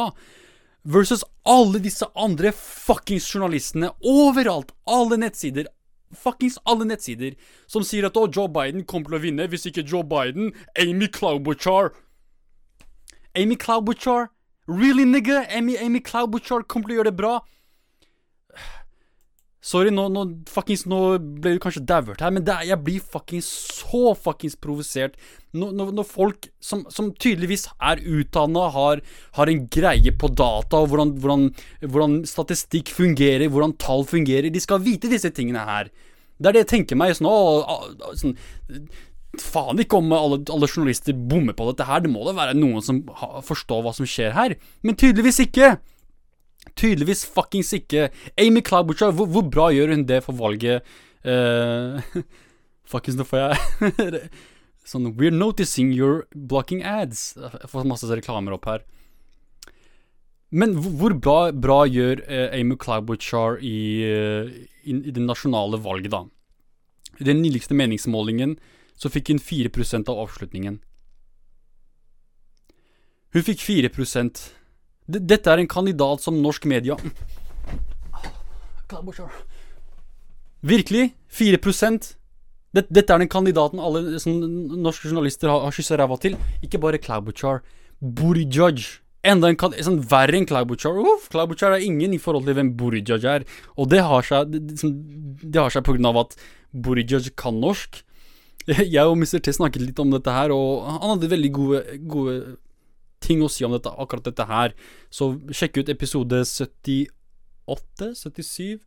[0.88, 4.74] Versus alle disse andre fuckings journalistene overalt.
[4.84, 5.70] Alle nettsider.
[6.12, 7.34] Fuckings alle nettsider
[7.68, 9.48] som sier at å, Joe Biden kommer til å vinne.
[9.48, 11.94] Hvis ikke Joe Biden, Amy Klobuchar
[13.38, 14.28] Amy Klobuchar?
[14.68, 15.46] Really, nigga?
[15.56, 17.38] Amy, Amy Klobuchar kommer til å gjøre det bra?
[19.68, 20.98] Sorry, nå, nå, fuckings, nå
[21.42, 23.48] ble du kanskje dauert her, men er, jeg blir fuckings
[23.82, 25.18] så fuckings provosert
[25.50, 29.02] når, når, når, folk som, som, tydeligvis er utdanna, har,
[29.36, 31.48] har, en greie på data og hvordan, hvordan,
[31.84, 35.90] hvordan, statistikk fungerer, hvordan tall fungerer De skal vite disse tingene her.
[36.38, 37.16] Det er det jeg tenker meg.
[37.18, 38.36] Sånn, å, sånn
[39.36, 42.00] Faen ikke om alle, alle, journalister bommer på dette her.
[42.00, 43.02] Det må da være noen som
[43.44, 44.56] forstår hva som skjer her.
[44.80, 45.74] Men tydeligvis ikke.
[46.78, 48.08] Tydeligvis fuckings ikke.
[48.40, 50.86] Amy Klobuchar, hvor, hvor, bra gjør hun det for valget?
[51.26, 52.00] Uh,
[52.90, 54.22] fuckings, nå får jeg
[54.88, 57.34] Sånn We're noticing you're blocking ads.
[57.36, 58.86] Jeg får masse reklamer opp her.
[60.48, 63.76] Men hvor bra, bra gjør uh, Amy Klobuchar i,
[64.08, 64.48] uh,
[64.80, 66.24] i, i, det nasjonale valget, da?
[67.20, 68.56] I den nyligste meningsmålingen
[68.98, 69.70] så fikk hun 4
[70.08, 70.80] av avslutningen.
[73.34, 73.90] Hun fikk 4
[75.08, 76.96] D dette er en kandidat som norsk media
[80.60, 81.14] Virkelig?
[81.28, 81.60] 4
[82.74, 84.02] dette, dette er den kandidaten alle
[84.76, 86.36] norske journalister har, har kyssa ræva til.
[86.64, 87.62] Ikke bare Klaubuchar.
[88.00, 89.00] Burijaj.
[89.24, 90.98] Enda en kandidat sånn verre enn Klaubuchar.
[91.00, 93.46] Uff, Klobuchar er ingen i forhold til hvem Burijaj er.
[93.76, 94.92] Og det har seg Det, det,
[95.42, 96.36] det har seg av at
[96.72, 98.02] Burijaj kan norsk.
[98.94, 99.38] Jeg og Mr.
[99.40, 102.38] T snakket litt om dette her, og han hadde veldig gode, gode
[103.24, 104.74] ting å si om dette, akkurat dette her.
[105.10, 108.78] Så sjekk ut episode 78, 77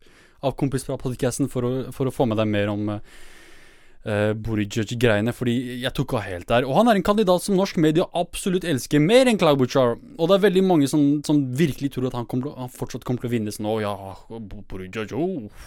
[0.42, 5.82] av Kompis fra podcasten for, for, å få med deg mer om uh, Buttigieg-greiene, fordi
[5.84, 6.66] jeg tok av helt der.
[6.66, 9.96] Og han er en kandidat som norsk media absolutt elsker, mer enn Cloud Butchar.
[10.18, 13.22] Og det er veldig mange som, som virkelig tror at han, kommer, han, fortsatt kommer
[13.22, 13.96] til å vinne sånn Å ja,
[14.30, 15.66] Buttigieg oh,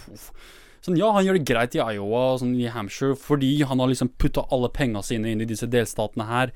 [0.86, 3.90] Sånn, ja, han gjør det greit i Iowa og sånn, i Hampshire fordi han har
[3.90, 6.52] liksom putta alle penga sine inn i disse delstatene her.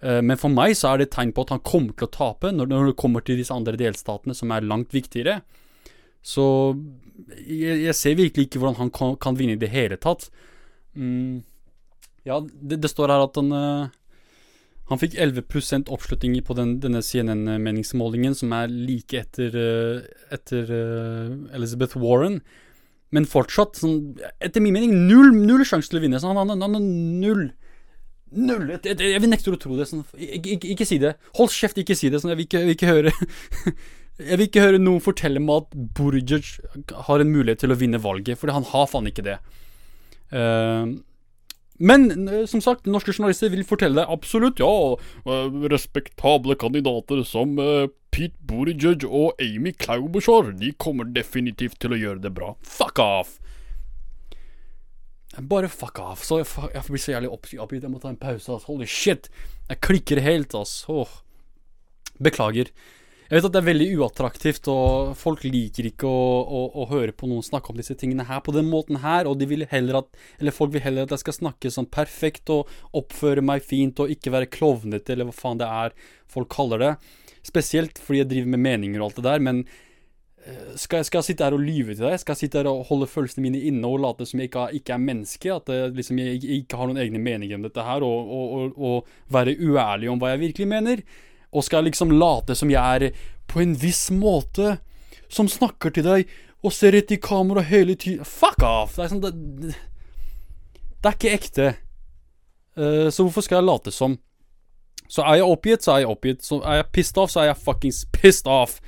[0.00, 2.14] Eh, men for meg så er det et tegn på at han kommer til å
[2.14, 5.40] tape når, det kommer til disse andre delstatene, som er langt viktigere.
[6.22, 6.44] Så
[7.42, 10.28] jeg, jeg ser virkelig ikke hvordan han kan, kan vinne i det hele tatt.
[10.94, 11.42] Mm,
[12.28, 13.90] ja, det, det, står her at han uh,
[14.90, 20.02] Han fikk 11% oppslutning på den, denne CNN-meningsmålingen, som er like etter, uh,
[20.34, 20.70] etter
[21.56, 22.42] Elizabeth Warren.
[23.14, 26.20] Men fortsatt, sånn, etter min mening, null, null sjanse til å vinne.
[26.22, 27.50] Sånn, han har null
[28.30, 28.68] Null!
[28.70, 29.88] Jeg, jeg, jeg vil nekte å tro det.
[29.90, 30.04] Sånn.
[30.14, 31.16] Ikke, ikke, ikke, si det.
[31.34, 32.20] Hold kjeft, ikke si det.
[32.22, 32.30] Sånn.
[32.30, 33.14] Jeg, vil ikke, jeg, vil ikke, høre
[34.30, 36.52] Jeg vil ikke høre noen fortelle meg at Burjic
[37.08, 39.38] har en mulighet til å vinne valget, Fordi han har faen ikke det.
[40.30, 41.00] Uh,
[41.80, 42.10] men
[42.50, 48.36] som sagt, norske journalister vil fortelle deg absolutt, ja, uh, respektable kandidater som uh, Pete
[48.44, 52.52] Buttigieg og Amy Klobuchar, de kommer definitivt til å gjøre det bra.
[52.66, 53.38] Fuck off!
[55.38, 56.24] Bare fuck off.
[56.26, 57.84] Så jeg, jeg blir så jævlig oppgitt.
[57.84, 58.50] Jeg må ta en pause.
[58.50, 58.66] ass.
[58.66, 59.30] Holy shit.
[59.70, 60.82] Jeg klikker helt, ass.
[60.90, 61.12] Åh.
[62.20, 62.72] Beklager.
[63.30, 67.14] Jeg vet at det er veldig uattraktivt, og folk liker ikke å, å, å, høre
[67.14, 70.00] på noen snakke om disse tingene her på den måten her, og de vil heller
[70.00, 70.08] at
[70.40, 74.10] Eller folk vil heller at jeg skal snakke sånn perfekt og oppføre meg fint og
[74.10, 75.94] ikke være klovnete, eller hva faen det er
[76.30, 76.90] folk kaller det.
[77.46, 79.62] Spesielt fordi jeg driver med meninger og alt det der, men
[80.40, 82.16] Eh, skal jeg, skal jeg, sitte her og lyve til deg?
[82.20, 84.94] Skal jeg sitte her og holde følelsene mine inne og late som jeg ikke, ikke
[84.94, 85.50] er menneske?
[85.52, 88.54] At jeg, liksom, jeg, jeg, ikke har noen egne meninger om dette her, og, og,
[88.54, 91.04] og, og, være uærlig om hva jeg virkelig mener?
[91.50, 94.78] Og skal liksom late som jeg er på en viss måte,
[95.30, 98.96] som snakker til deg og ser rett i kamera hele tiden Fuck off!
[98.96, 99.76] Det er, sånn, det,
[101.00, 101.68] det er ikke ekte.
[102.78, 104.18] Uh, så hvorfor skal jeg late som?
[105.10, 106.44] Så er jeg oppgitt, så er jeg oppgitt.
[106.46, 108.78] Så er jeg pissed off, så er jeg fuckings pissed off.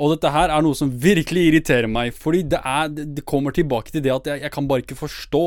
[0.00, 3.92] Og dette her er noe som virkelig irriterer meg, fordi det, er, det kommer tilbake
[3.92, 5.44] til det at jeg, jeg kan bare ikke forstå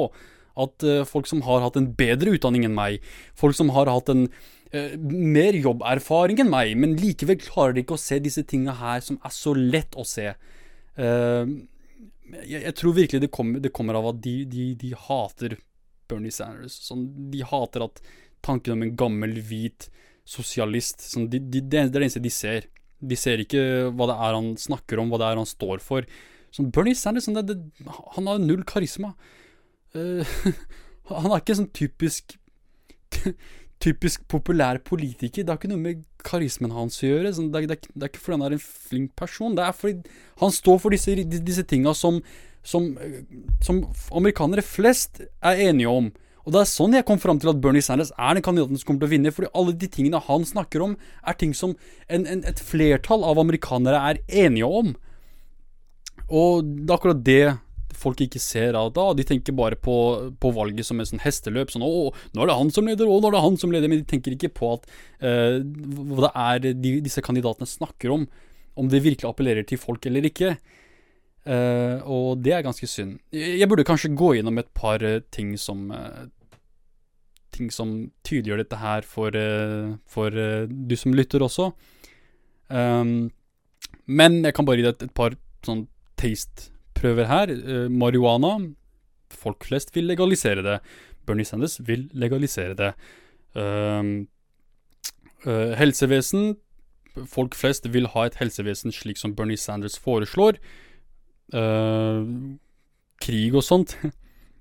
[0.63, 3.02] at uh, folk som har hatt en bedre utdanning enn meg,
[3.39, 4.28] folk som har hatt en
[4.75, 9.03] uh, mer jobberfaring enn meg, men likevel klarer de ikke å se disse tingene her
[9.05, 10.31] som er så lett å se.
[10.97, 11.45] Uh,
[12.41, 15.57] jeg, jeg, tror virkelig det kommer, det kommer av at de, de, de, hater
[16.09, 16.77] Bernie Sanders.
[16.88, 18.03] Sånn, de hater at
[18.43, 19.89] tanken om en gammel, hvit
[20.27, 22.69] sosialist sånn, de, Det er det eneste de ser.
[23.03, 26.07] De ser ikke hva det er han snakker om, hva det er han står for.
[26.53, 29.13] Sånn Bernie Sanders sånn, det, det, han har null karisma.
[29.93, 30.23] Uh,
[31.12, 32.38] han er ikke sånn typisk
[33.83, 35.43] typisk populær politiker.
[35.43, 37.33] Det har ikke noe med karismen hans å gjøre.
[37.35, 39.55] Sånn, det, er, det, er, det, er, ikke fordi han er en flink person.
[39.57, 42.19] Det er fordi han står for disse, disse tinga som,
[42.65, 42.91] som,
[43.65, 43.83] som,
[44.15, 46.11] amerikanere flest er enige om.
[46.43, 48.87] Og det er sånn jeg kom fram til at Bernie Sanders er den kandidaten som
[48.87, 49.35] kommer til å vinne.
[49.35, 51.75] Fordi alle de tingene han snakker om, er ting som
[52.07, 54.95] en, en, et flertall av amerikanere er enige om.
[56.27, 57.43] Og det er akkurat det
[57.97, 59.06] folk ikke ser av da.
[59.17, 59.95] De tenker bare på,
[60.41, 61.71] på valget som en sånn hesteløp.
[61.73, 63.91] Sånn 'Å, nå er det han som leder, å, nå er det han som leder.'
[63.91, 64.88] Men de tenker ikke på at
[65.23, 68.27] uh, hva det er de, disse kandidatene snakker om.
[68.79, 70.56] Om det virkelig appellerer til folk eller ikke.
[71.43, 73.19] Uh, og det er ganske synd.
[73.36, 75.91] Jeg burde kanskje gå gjennom et par uh, ting som
[77.53, 77.89] Ting som
[78.25, 79.36] tydeliggjør dette her for,
[80.10, 80.34] for
[80.65, 81.67] du som lytter også.
[82.65, 83.29] Um,
[84.10, 85.84] men jeg kan bare gi deg et, et par sånn
[86.17, 86.72] taste
[87.03, 87.51] prøver her.
[87.51, 88.55] Uh, marihuana.
[89.33, 90.79] Folk flest vil legalisere det.
[91.27, 92.93] Bernie Sanders vil legalisere det.
[93.55, 94.23] Uh,
[95.45, 96.55] uh, helsevesen.
[97.29, 100.57] Folk flest vil ha et helsevesen slik som Bernie Sanders foreslår.
[103.21, 103.93] krig og sånt.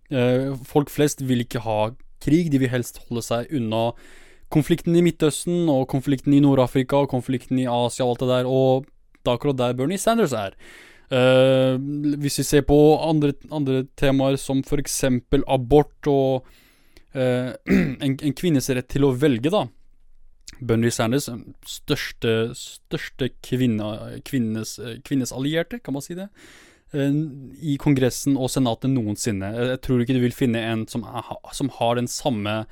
[0.73, 2.51] folk flest vil ikke ha krig.
[2.53, 3.95] De vil helst holde seg unna
[4.53, 8.51] konflikten i Midtøsten og konflikten i Nord-Afrika og konflikten i Asia og alt det der.
[8.51, 8.85] Og
[9.23, 10.53] det er akkurat der Bernie Sanders er.
[11.13, 11.77] Uh,
[12.23, 15.03] hvis vi ser på andre, andre temaer som f.eks.
[15.45, 16.47] abort og
[17.13, 17.51] uh,
[18.05, 19.67] en, en, kvinnes rett til å velge, da.
[20.63, 21.27] Bernie Sanders,
[21.69, 23.91] største, største kvinne,
[24.25, 26.31] kvinnes, kvinnes, allierte, kan man si det,
[26.97, 27.19] uh,
[27.61, 29.53] i Kongressen og Senatet noensinne.
[29.75, 32.63] Jeg tror ikke du vil finne en som, er, som har den samme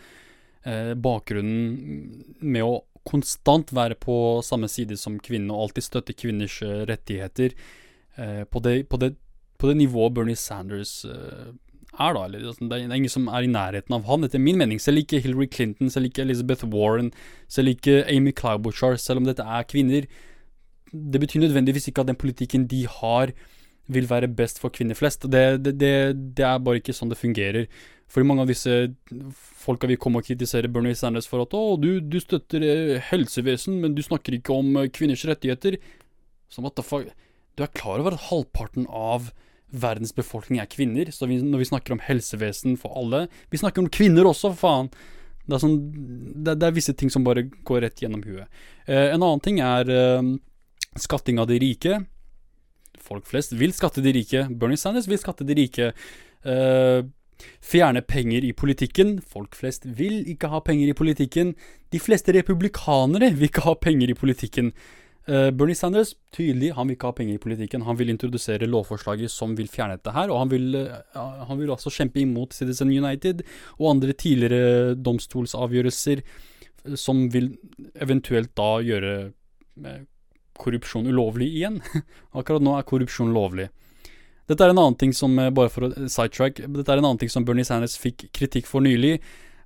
[0.61, 7.55] bakgrunnen med å konstant være på samme side som kvinnen og alltid støtte kvinners rettigheter.
[8.17, 9.15] Eh, på, det, på, det,
[9.59, 11.53] på, det, nivået Bernie Sanders uh,
[11.99, 12.25] er, da.
[12.25, 14.81] Eller, altså, det er ingen som er i nærheten av han, etter min mening.
[14.83, 17.13] Selv ikke Hillary Clinton, selv ikke Elizabeth Warren,
[17.49, 20.11] selv ikke Amy Klobuchar, selv om dette er kvinner.
[20.91, 23.33] Det betyr nødvendigvis ikke at den politikken de har,
[23.91, 25.27] vil være best for kvinner flest.
[25.31, 25.95] Det, det, det,
[26.37, 27.71] det er bare ikke sånn det fungerer.
[28.11, 28.75] Fordi mange av disse
[29.63, 33.79] folka vil komme og kritisere Bernie Sanders for at 'Å, du, du støtter eh, helsevesen,
[33.83, 35.79] men du snakker ikke om kvinners rettigheter'.
[36.51, 37.07] Så what the fuck?
[37.57, 39.31] Du er klar over at halvparten av
[39.71, 41.11] verdens befolkning er kvinner?
[41.15, 44.67] Så vi, når vi snakker om helsevesen for alle Vi snakker om kvinner også, for
[44.67, 44.93] faen!
[45.51, 45.79] Det er, sånn,
[46.47, 48.47] det, det er visse ting som bare går rett gjennom huet.
[48.87, 50.29] Eh, en annen ting er eh,
[51.01, 51.97] skatting av de rike.
[53.01, 54.45] Folk flest vil skatte de rike.
[54.61, 55.89] Bernie Sanders vil skatte de rike.
[56.45, 57.01] Eh,
[57.65, 59.17] fjerne penger i politikken.
[59.27, 61.55] Folk flest vil ikke ha penger i politikken.
[61.91, 64.71] De fleste republikanere vil ikke ha penger i politikken.
[65.31, 67.85] Uh, Bernie Sanders, tydelig, han vil ikke ha penger i politikken.
[67.87, 70.33] Han vil introdusere lovforslaget som vil fjerne dette her.
[70.33, 73.45] Og han vil, uh, han vil også kjempe imot Citizen United
[73.77, 77.53] og andre tidligere domstolsavgjørelser uh, som vil
[77.95, 79.15] eventuelt da gjøre
[80.59, 81.79] korrupsjon ulovlig igjen.
[82.39, 83.71] Akkurat nå er korrupsjon lovlig.
[84.51, 87.31] Dette er en annen ting som, bare for å sidetrack, dette er en annen ting
[87.31, 89.21] som Bernie Sanders fikk kritikk for nylig,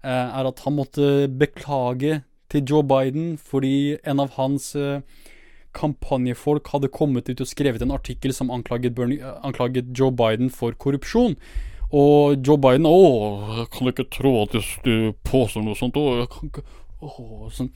[0.05, 2.19] er at han måtte beklage
[2.53, 4.75] til Joe Biden fordi en av hans
[5.75, 10.77] kampanjefolk hadde kommet ut og skrevet en artikkel som anklaget, Bernie, anklaget Joe Biden for
[10.79, 11.37] korrupsjon.
[11.95, 14.57] Og Joe Biden Å, kan ikke tro at
[14.87, 15.99] du påstår noe sånt.
[16.01, 16.65] Å, jeg kan ikke
[17.05, 17.71] å, sånn.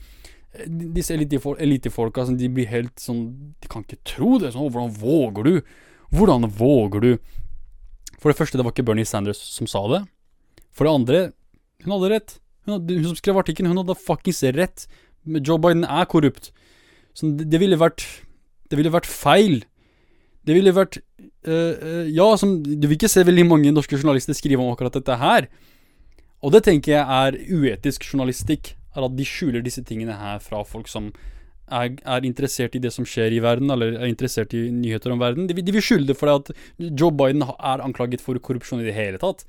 [0.67, 4.53] Disse elitefolka elite sånn, de blir helt sånn De kan ikke tro det.
[4.55, 5.75] Sånn, hvordan våger du?
[6.15, 7.11] Hvordan våger du?
[8.19, 10.01] For det første, det var ikke Bernie Sanders som sa det.
[10.75, 11.19] For det andre,
[11.85, 12.39] hun hadde rett.
[12.65, 14.87] Hun, hadde, hun som skrev artikkelen, hun hadde fuckings rett.
[15.39, 16.51] Joe Biden er korrupt.
[17.19, 18.05] Sånn, det, det, ville vært
[18.69, 19.63] Det ville vært feil.
[20.47, 24.37] Det ville vært uh, uh, Ja, som, du vil ikke se veldig mange norske journalister
[24.37, 25.49] skrive om akkurat dette her.
[26.39, 28.73] Og det tenker jeg er uetisk journalistikk.
[28.95, 31.11] Er at de skjuler disse tingene her fra folk som
[31.69, 35.21] er, er, interessert i det som skjer i verden, eller er interessert i nyheter om
[35.21, 35.49] verden.
[35.49, 38.95] De, de vil skylde for det at Joe Biden er anklaget for korrupsjon i det
[38.97, 39.45] hele tatt.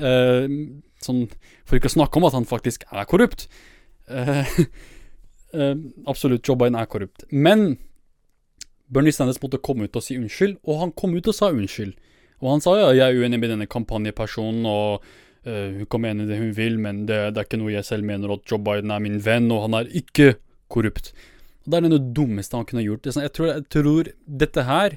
[0.00, 0.46] Uh,
[1.02, 1.26] sånn,
[1.66, 3.48] for ikke å snakke om at han faktisk er korrupt.
[4.10, 4.46] Uh,
[5.54, 5.74] Uh,
[6.10, 7.24] absolutt, Joe Biden er korrupt.
[7.30, 7.74] Men
[8.90, 11.96] Bernie Sanders måtte komme ut og si unnskyld, og han kom ut og sa unnskyld.
[12.40, 15.04] Og han sa ja, jeg er uenig med denne kampanjepersonen, og
[15.46, 18.06] uh, hun kan mene det hun vil, men det, det, er ikke noe jeg selv
[18.08, 20.32] mener, at Joe Biden er min venn, og han er ikke
[20.72, 21.12] korrupt.
[21.64, 23.06] Og Det er det dummeste han kunne gjort.
[23.10, 24.96] Sånn, jeg tror, jeg tror dette her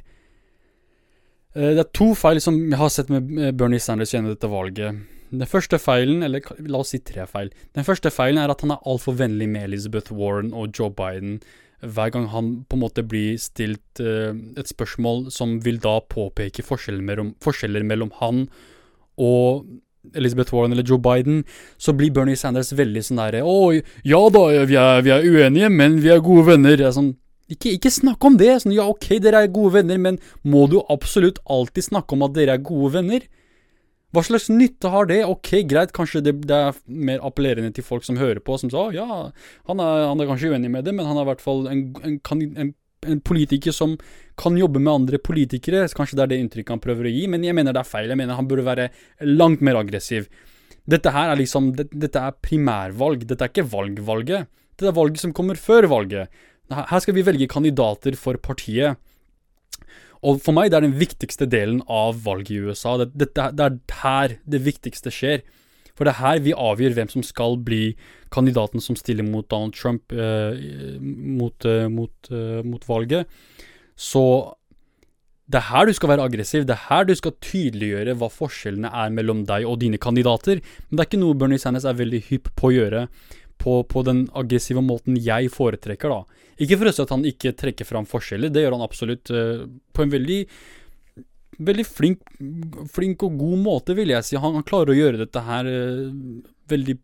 [1.57, 5.03] uh, Det er to feil som jeg har sett med Bernie Sanders gjennom dette valget.
[5.33, 7.49] Den første feilen, eller la oss si tre feil.
[7.73, 11.39] Den første feilen er at han er altfor vennlig med Elizabeth Warren og Joe Biden
[11.83, 16.63] hver gang han på en måte blir stilt uh, et spørsmål som vil da påpeke
[16.63, 18.45] forskjeller mellom, forskjeller mellom han
[19.19, 19.65] og
[20.15, 21.43] Elizabeth Warren eller Joe Biden,
[21.77, 23.57] så blir Bernie Sanders veldig sånn derre Å,
[24.03, 26.75] ja da, vi er, vi er, uenige, men vi er gode venner.
[26.75, 27.13] Jeg er sånn
[27.51, 28.49] ikke, ikke snakk om det.
[28.63, 32.35] Sånn, ja, ok, dere er gode venner, men må du absolutt alltid snakke om at
[32.35, 33.23] dere er gode venner?
[34.13, 35.23] Hva slags nytte har det?
[35.25, 38.85] Ok, greit, kanskje det, det er mer appellerende til folk som hører på, som sa
[38.93, 39.07] ja,
[39.69, 41.81] han er, han er kanskje uenig med det, men han er i hvert fall en,
[42.05, 42.19] en,
[42.61, 42.73] en,
[43.09, 43.95] en politiker som
[44.39, 45.85] kan jobbe med andre politikere.
[45.97, 48.13] Kanskje det er det inntrykket han prøver å gi, men jeg mener det er feil.
[48.13, 48.89] Jeg mener han burde være
[49.25, 50.29] langt mer aggressiv.
[50.89, 53.25] Dette her er liksom det, Dette er primærvalg.
[53.27, 54.49] Dette er ikke valgvalget.
[54.75, 56.43] Dette er valget som kommer før valget.
[56.73, 58.99] Her skal vi velge kandidater for partiet.
[60.23, 62.95] Og for meg det er den viktigste delen av valget i USA.
[63.01, 65.43] Det, det, det er her det viktigste skjer.
[65.93, 67.93] For det er her vi avgjør hvem som skal bli
[68.33, 70.57] kandidaten som stiller mot Donald Trump eh,
[70.99, 73.29] mot, eh, mot, eh, mot, valget.
[73.93, 74.23] Så
[75.45, 76.65] det er her du skal være aggressiv.
[76.65, 80.63] Det er her du skal tydeliggjøre hva forskjellene er mellom deg og dine kandidater.
[80.87, 83.05] Men det er ikke noe Bernie Sanders er veldig hypp på å gjøre
[83.61, 86.42] på, på den aggressive måten jeg foretrekker, da.
[86.61, 89.65] Ikke for å si at han ikke trekker fram forskjeller, det gjør han absolutt uh,
[89.93, 90.39] på en veldig
[91.63, 92.23] veldig flink,
[92.89, 94.37] flink, og god måte, vil jeg si.
[94.41, 96.09] Han, han klarer å gjøre dette her uh,
[96.71, 96.97] veldig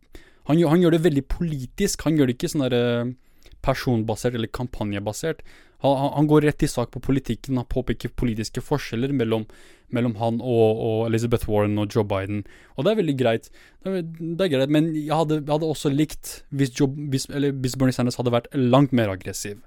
[0.50, 2.06] han, han, gjør det veldig politisk.
[2.08, 3.12] Han gjør det ikke sånn der uh,
[3.66, 5.44] personbasert eller kampanjebasert.
[5.84, 7.60] Han, han, går rett i sak på politikken.
[7.60, 9.46] Han påpeker politiske forskjeller mellom,
[9.96, 12.44] mellom han og, og, Elizabeth Warren og Joe Biden.
[12.76, 13.48] Og det er veldig greit.
[13.84, 17.30] Det er, det er greit, Men jeg hadde, jeg hadde også likt hvis, Joe, hvis,
[17.32, 19.62] hvis Bernie Sanders hadde vært langt mer aggressiv.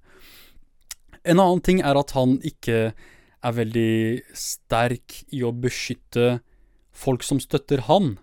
[1.24, 2.92] En annen ting er at han ikke
[3.42, 6.42] er veldig sterk i å beskytte
[6.92, 8.18] folk som støtter han.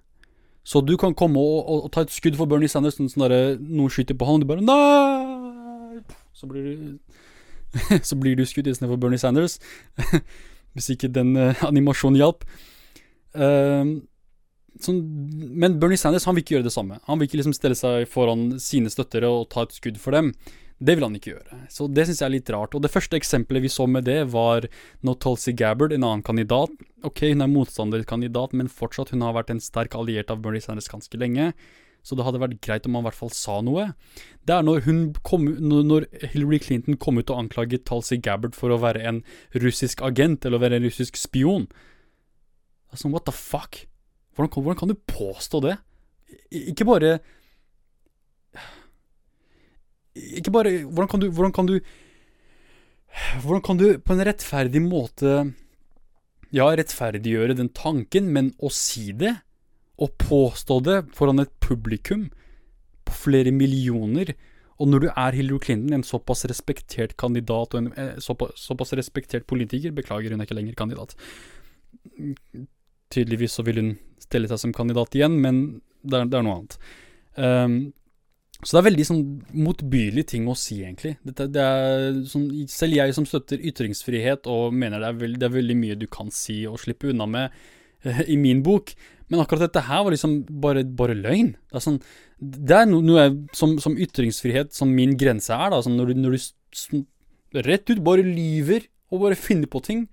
[0.63, 3.57] Så du kan komme og, og, og ta et skudd for Bernie Sanders, sånn der
[3.57, 6.03] noen skyter på han, og du bare Nei!
[6.37, 7.17] Så blir du
[8.09, 9.59] Så blir du skutt istedenfor Bernie Sanders.
[10.77, 12.45] Hvis ikke den uh, animasjonen hjalp.
[13.35, 13.99] Uh,
[14.79, 17.01] men Bernie Sanders han vil ikke gjøre det samme.
[17.09, 20.31] Han vil ikke liksom stelle seg foran sine støttere og ta et skudd for dem.
[20.79, 21.57] Det vil han ikke gjøre.
[21.67, 22.75] Så det syns jeg er litt rart.
[22.77, 24.69] Og det første eksempelet vi så med det, var
[25.03, 26.71] når Tulsi Gabbard, en annen kandidat
[27.03, 30.89] Ok, hun er motstanderkandidat, men fortsatt hun har vært en sterk alliert av Bernie Sanders
[30.91, 31.53] ganske lenge.
[32.03, 33.89] Så det hadde vært greit om han i hvert fall sa noe.
[34.47, 34.85] Det er når,
[35.25, 39.21] kom, når Hillary Clinton kom ut og anklaget Tulsi Gabbard for å være en
[39.61, 41.67] russisk agent, eller å være en russisk spion.
[42.89, 43.83] Altså, what the fuck?
[44.35, 45.75] Hvordan, hvordan kan du påstå det?
[46.71, 47.19] Ikke bare
[50.15, 51.79] ikke bare Hvordan kan du Hvordan kan du
[53.43, 55.53] Hvordan kan du på en rettferdig måte
[56.53, 59.35] Ja, rettferdiggjøre den tanken, men å si det,
[59.99, 62.29] og påstå det foran et publikum
[63.07, 64.33] på flere millioner
[64.79, 68.93] og når du er Hillary Clinton, en såpass respektert kandidat og en eh, såpass, såpass,
[68.95, 71.15] respektert politiker Beklager, hun er ikke lenger kandidat.
[73.11, 73.93] Tydeligvis så vil hun
[74.23, 75.63] stelle seg som kandidat igjen, men
[76.03, 76.77] det er, det er noe annet.
[77.35, 77.77] Um,
[78.63, 79.21] så det er veldig sånn
[79.67, 81.17] motbydelig ting å si, egentlig.
[81.27, 81.67] Dette, det
[82.31, 85.99] sånn, selv jeg som støtter ytringsfrihet og mener det er, veld, det er, veldig mye
[85.99, 87.59] du kan si og slippe unna med
[88.07, 88.95] uh, i min bok,
[89.29, 91.53] men akkurat dette her var liksom bare, bare løgn.
[91.69, 91.99] Det er, sånn,
[92.39, 93.25] det er noe, noe
[93.57, 95.83] som, som, ytringsfrihet, som min grense er, da.
[95.85, 100.07] Sånn når du, når du rett ut bare lyver og bare finner på ting.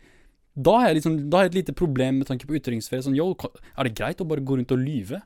[0.57, 3.05] Da har jeg, liksom, jeg et lite problem med tanke på ytringsfrihet.
[3.09, 3.33] Sånn, yo,
[3.77, 5.21] er det greit å bare gå rundt og lyve?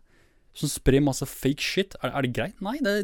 [0.56, 1.96] som sprer masse fake shit.
[2.02, 2.56] Er, er det greit?
[2.64, 2.96] Nei, det,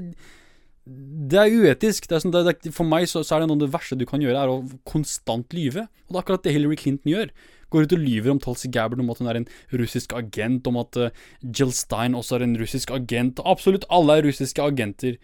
[0.87, 2.09] det er uetisk.
[2.09, 4.07] Det er sånn, det, for meg så, så, er det noe av det verste du
[4.09, 5.87] kan gjøre, er å konstant lyve.
[6.07, 7.33] Og det er akkurat det Hillary Clinton gjør.
[7.73, 9.49] Går ut og lyver om Tulsi Gabbard, om at hun er en
[9.81, 13.43] russisk agent, om at uh, Jill Stein også er en russisk agent.
[13.45, 15.19] Absolutt alle er russiske agenter.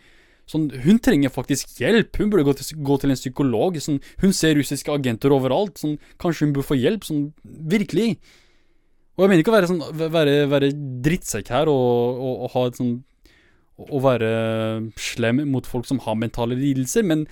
[0.50, 2.16] Sånn, hun trenger faktisk hjelp.
[2.18, 3.78] Hun burde gå til, gå til en psykolog.
[3.80, 5.78] Sånn, hun ser russiske agenter overalt.
[5.80, 7.06] Sånn, kanskje hun burde få hjelp.
[7.06, 8.16] Sånn, virkelig.
[9.16, 10.72] Og jeg mener ikke å være, sånn, være, være
[11.04, 12.92] drittsekk her og, og, og, ha et sånn
[13.82, 14.30] Å være
[15.00, 17.26] slem mot folk som har mentale lidelser, men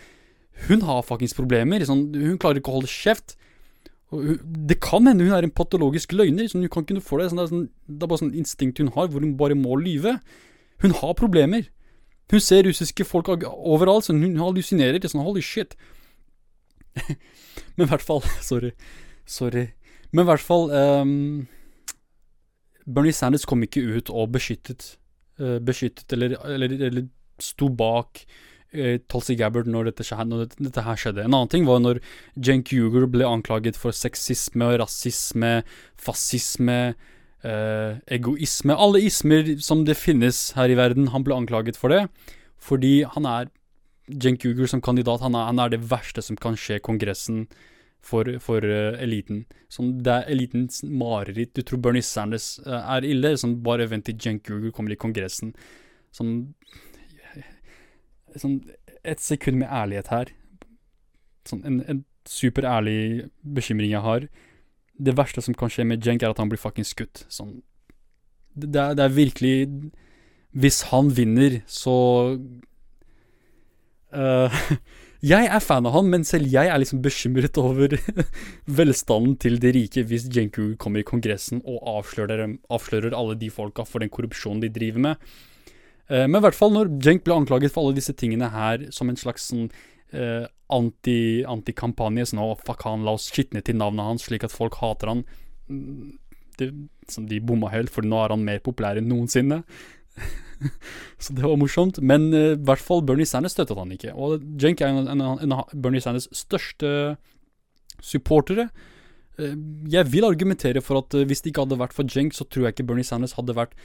[0.66, 1.84] hun har faktisk problemer.
[1.86, 3.36] Sånn, hun klarer ikke å holde kjeft.
[4.11, 6.48] Det kan hende hun er en patologisk løgner.
[6.50, 7.04] Sånn, hun kan ikke det.
[7.06, 10.16] Sånn, det, sånn, det er bare sånn instinkt hun har, hvor hun bare må lyve.
[10.82, 11.68] Hun har problemer.
[12.30, 15.02] Hun ser russiske folk overalt, så hun hallusinerer.
[15.06, 15.76] Sånn, holy shit.
[17.76, 18.72] Men i hvert fall Sorry.
[19.30, 19.68] Sorry.
[20.11, 21.46] Men i hvert fall um,
[22.86, 24.96] Bernie Sanders kom ikke ut og beskyttet,
[25.38, 27.06] uh, beskyttet eller, eller, eller,
[27.40, 28.24] sto bak
[28.77, 31.25] uh, Tulsi Gabbard når dette, når dette, her skjedde.
[31.25, 32.03] En annen ting var når
[32.37, 35.61] Jen Huger ble anklaget for sexisme, rasisme,
[36.01, 36.81] fascisme,
[37.43, 41.11] eh, egoisme Alle ismer som det finnes her i verden.
[41.14, 42.07] Han ble anklaget for det
[42.61, 43.49] fordi han er
[44.11, 47.47] Jen Huger som kandidat, han er, han er det verste som kan skje Kongressen
[48.05, 49.45] for, for uh, eliten.
[49.73, 51.53] Sånn, det er elitens mareritt.
[51.57, 53.35] Du tror Bernie Sanders uh, er ille?
[53.41, 55.55] Sånn, bare vent til Jen Google kommer i Kongressen.
[56.16, 56.35] Sånn,
[58.37, 58.61] sånn
[59.03, 60.31] Et sekund med ærlighet her.
[61.49, 64.26] Sånn, en, en superærlig bekymring jeg har.
[65.01, 67.24] Det verste som kan skje med Jenk, er at han blir fucking skutt.
[67.33, 67.62] Sånn
[68.55, 69.68] det det er virkelig
[70.53, 71.95] Hvis han vinner, så
[74.12, 74.51] uh,
[75.33, 77.93] Jeg er fan av han, men selv jeg er liksom bekymret over
[78.78, 83.85] velstanden til de rike hvis Jenku kommer i Kongressen og avslører, avslører, alle de folka
[83.85, 85.28] for den korrupsjonen de driver med.
[86.11, 89.11] Uh, men i hvert fall når Jenk ble anklaget for alle disse tingene her som
[89.11, 89.68] en slags sånn
[90.12, 94.54] eh, anti-kampanje, anti sånn å fuck han, la oss skitne til navnet hans slik at
[94.54, 95.24] folk hater han.
[96.58, 96.70] Det,
[97.11, 99.62] som de bomma helt, for nå er han mer populær enn noensinne.
[101.22, 102.00] så det var morsomt.
[102.04, 104.14] Men uh, i hvert fall Bernie Sanders støttet han ikke.
[104.14, 107.16] Og Jenk er en, av Bernie Sanders største
[108.04, 108.68] supportere.
[109.40, 109.56] Uh,
[109.90, 112.76] jeg vil argumentere for at hvis det ikke hadde vært for Jenk, så tror jeg
[112.76, 113.78] ikke Bernie Sanders hadde vært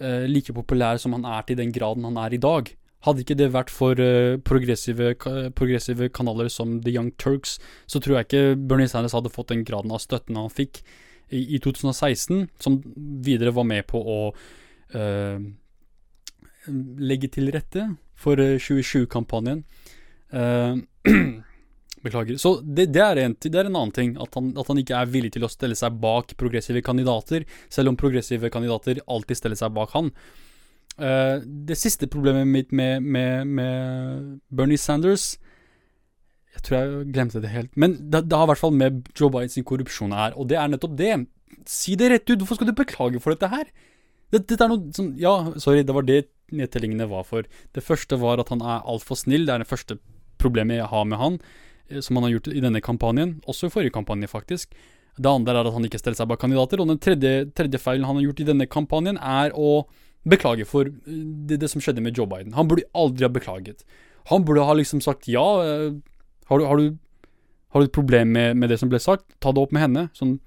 [0.00, 2.70] like populær som han er til den graden han er i dag.
[3.06, 3.98] Hadde ikke det vært for
[4.46, 5.12] progressive,
[5.58, 7.56] progressive, kanaler som The Young Turks,
[7.90, 10.82] så tror jeg ikke Bernie Sanders hadde fått den graden av støtten han fikk
[11.30, 12.78] i, i 2016, som
[13.26, 14.20] videre var med på å
[16.68, 17.84] legge til rette
[18.18, 19.64] for 2020-kampanjen.
[20.32, 21.38] Uh, eh,
[22.04, 22.36] Beklager.
[22.38, 24.98] Så det, det, er en, det, er en, annen ting, at han, at han, ikke
[25.00, 29.58] er villig til å stelle seg bak progressive kandidater, selv om progressive kandidater alltid steller
[29.58, 30.12] seg bak han.
[30.98, 35.36] Uh, det siste problemet mitt med, med, med, Bernie Sanders
[36.56, 37.70] Jeg tror jeg glemte det helt.
[37.78, 40.72] Men det, det har i hvert fall med Joe Bidens korrupsjon her, og det er
[40.72, 41.12] nettopp det.
[41.68, 42.40] Si det rett ut.
[42.40, 43.70] Hvorfor skal du beklage for dette her?
[44.34, 47.46] Dette er noe som Ja, sorry, det var det nedtellingene var for.
[47.76, 49.46] Det første var at han er altfor snill.
[49.46, 49.98] Det er det første
[50.38, 51.38] problemet jeg har med han,
[52.00, 53.38] som han har gjort i denne kampanjen.
[53.48, 54.74] Også i forrige kampanje, faktisk.
[55.18, 56.82] Det andre er at han ikke stiller seg bak kandidater.
[56.82, 59.82] Og den tredje, tredje feilen han har gjort i denne kampanjen, er å
[60.28, 62.54] beklage for eh, det, det, som skjedde med Joe Biden.
[62.58, 63.84] Han burde aldri ha beklaget.
[64.32, 65.46] Han burde ha liksom sagt ja.
[65.64, 65.90] Eh,
[66.50, 66.98] har du, har du,
[67.74, 69.26] har du et problem med, med, det som ble sagt?
[69.42, 70.06] Ta det opp med henne.
[70.16, 70.38] Sånn,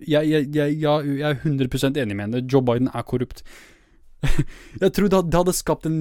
[0.00, 2.46] jeg, jeg, jeg, jeg er 100 enig med henne.
[2.46, 3.44] Joe Biden er korrupt.
[4.82, 5.98] jeg tror det hadde skapt en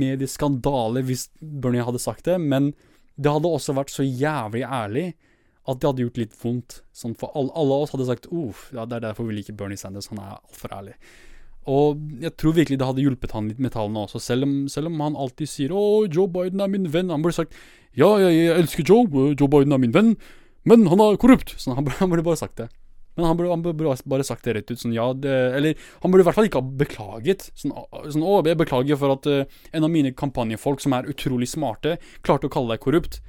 [0.00, 2.74] medieskandale hvis Bernie hadde sagt det, men
[3.22, 5.06] det hadde også vært så jævlig ærlig
[5.70, 6.78] at det hadde gjort litt vondt.
[6.96, 9.78] Sånn for alle, alle oss hadde sagt uff, ja, det er derfor vi liker Bernie
[9.78, 10.96] Sanders, han er altfor ærlig.
[11.70, 14.90] Og jeg tror virkelig det hadde hjulpet han litt med tallene også, selv om, selv
[14.90, 17.10] om han alltid sier 'Å, Joe Biden er min venn'.
[17.14, 17.54] Han burde sagt
[17.94, 20.16] 'Ja, jeg, jeg elsker Joe, Joe Biden er min venn',
[20.64, 21.54] men han er korrupt'.
[21.58, 22.68] Så han, han burde bare sagt det.
[23.14, 24.80] Men han burde, han burde, bare sagt det rett ut.
[24.80, 27.50] Sånn, ja, det, eller han burde i hvert fall ikke ha beklaget.
[27.58, 27.74] Sånn,
[28.14, 31.98] sånn å, jeg beklager for at uh, en av mine kampanjefolk, som er utrolig smarte,
[32.24, 33.20] klarte å kalle deg korrupt.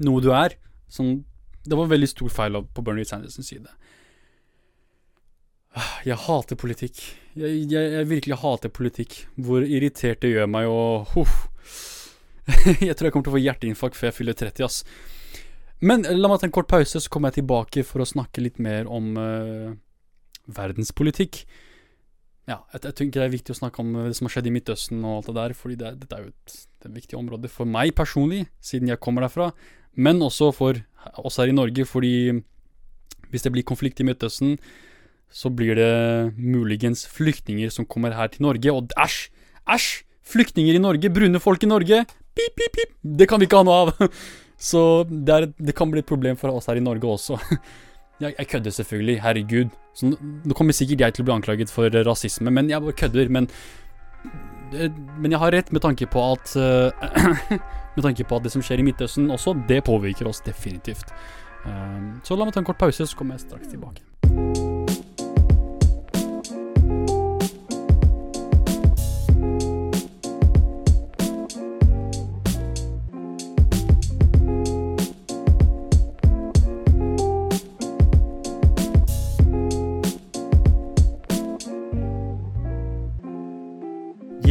[0.00, 0.56] Noe du er.
[0.90, 1.20] Sånn,
[1.68, 3.68] det var veldig stor feil på Bernie Sanders' side.
[6.08, 6.98] Jeg hater politikk.
[7.38, 9.20] Jeg, jeg, jeg, virkelig hater politikk.
[9.38, 11.46] Hvor irritert det gjør meg, og huff.
[12.80, 14.82] jeg tror jeg kommer til å få hjerteinfarkt før jeg fyller 30, ass.
[15.80, 18.60] Men la meg ta en kort pause, så kommer jeg tilbake for å snakke litt
[18.60, 19.72] mer om uh,
[20.52, 21.44] verdenspolitikk.
[22.50, 24.54] Ja, jeg, jeg tenker det er viktig å snakke om det som har skjedd i
[24.54, 27.68] Midtøsten og alt det der, fordi det, dette er jo et, et viktig område for
[27.68, 29.50] meg personlig, siden jeg kommer derfra,
[29.96, 30.80] men også for
[31.20, 32.14] oss her i Norge, fordi
[33.30, 34.56] hvis det blir konflikt i Midtøsten,
[35.30, 39.28] så blir det muligens flyktninger som kommer her til Norge, og æsj!
[39.70, 39.90] Æsj!
[40.30, 42.04] Flyktninger i Norge, brune folk i Norge,
[42.34, 42.94] pip, pip, pip!
[43.02, 43.94] Det kan vi ikke ha noe av!
[44.60, 47.40] Så det, er, det, kan bli et problem for oss her i Norge også.
[48.20, 49.70] Jeg, jeg kødder selvfølgelig, herregud.
[49.96, 53.30] Så nå kommer sikkert jeg til å bli anklaget for rasisme, men jeg bare kødder.
[53.32, 53.46] Men,
[55.16, 56.52] men jeg har rett med tanke på at
[57.96, 61.10] Med tanke på at det som skjer i Midtøsten også, det påvirker oss definitivt.
[61.64, 64.69] Um, så la meg ta en kort pause, så kommer jeg straks tilbake.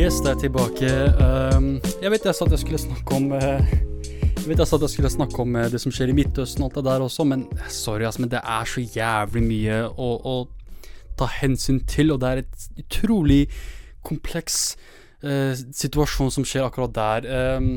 [0.09, 0.87] Yes, det er tilbake.
[1.21, 1.65] Um,
[2.01, 4.85] jeg vet jeg sa at jeg skulle snakke om uh, Jeg vet jeg sa at
[4.87, 7.25] jeg skulle snakke om uh, det som skjer i Midtøsten og alt det der også,
[7.29, 10.33] men sorry, altså, men det er så jævlig mye å, å
[11.19, 13.37] ta hensyn til, og det er et utrolig
[14.01, 14.57] kompleks
[15.21, 17.59] uh, situasjon som skjer akkurat der.
[17.59, 17.69] Um,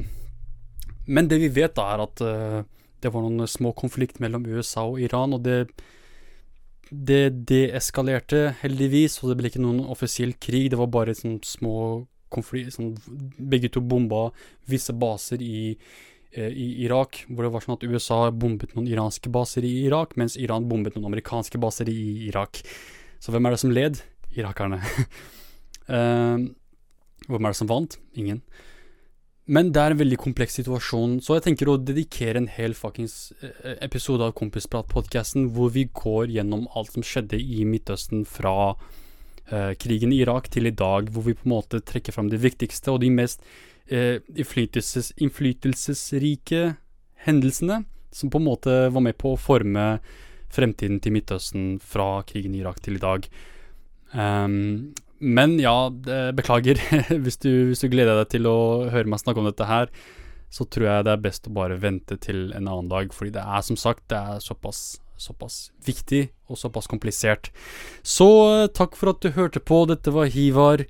[1.04, 2.22] men det vi vet, da, er at
[3.04, 5.66] det var noen små konflikt mellom USA og Iran, og det
[6.92, 10.70] det deeskalerte, heldigvis, og det ble ikke noen offisiell krig.
[10.72, 11.76] Det var bare sånne små
[12.32, 12.94] konflikt sånn,
[13.38, 14.30] Begge to bomba
[14.70, 15.76] visse baser i
[16.32, 20.16] eh, i Irak, hvor det var sånn at USA bombet noen iranske baser i Irak,
[20.20, 22.64] mens Iran bombet noen amerikanske baser i Irak.
[23.22, 24.02] Så hvem er det som led?
[24.34, 24.80] Irakerne.
[25.94, 26.44] eh,
[27.28, 27.98] hvem er det som vant?
[28.18, 28.42] Ingen.
[29.50, 33.32] Men det er en veldig kompleks situasjon, så jeg tenker å dedikere en hel fuckings
[33.42, 38.76] eh, episode av Kompisprat-podkasten hvor vi går gjennom alt som skjedde i Midtøsten fra
[39.50, 42.94] krigen i Irak til i dag, hvor vi på en måte trekker fram det viktigste
[42.94, 43.42] og de mest
[43.92, 46.76] uh, innflytelses, innflytelsesrike
[47.26, 47.82] hendelsene
[48.12, 49.86] som på en måte var med på å forme
[50.52, 53.28] fremtiden til Midtøsten fra krigen i Irak til i dag.
[54.12, 55.88] Um, men ja,
[56.36, 56.80] beklager.
[57.24, 58.58] hvis, du, hvis, du, gleder deg til å
[58.92, 59.88] høre meg snakke om dette her,
[60.52, 63.14] så tror jeg det er best å bare vente til en annen dag.
[63.16, 67.52] Fordi det er som sagt det er såpass, såpass viktig og såpass komplisert.
[68.02, 69.84] Så eh, takk for at du hørte på.
[69.90, 70.86] Dette var Hivar.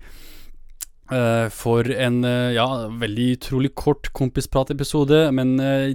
[1.12, 5.26] Uh, for en uh, ja, veldig utrolig kort kompisprat-episode.
[5.36, 5.90] Men uh,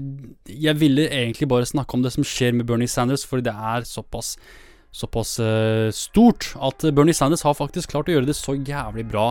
[0.45, 3.87] jeg ville egentlig bare snakke om det som skjer med Bernie Sanders, fordi det er
[3.87, 4.35] såpass
[4.97, 5.35] såpass
[5.93, 9.27] stort at Bernie Sanders har faktisk klart å gjøre det så jævlig bra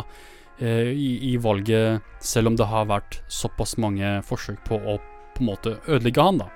[0.60, 4.98] i, i, valget, selv om det har vært såpass mange forsøk på å
[5.34, 6.46] på en måte ødelegge han, da.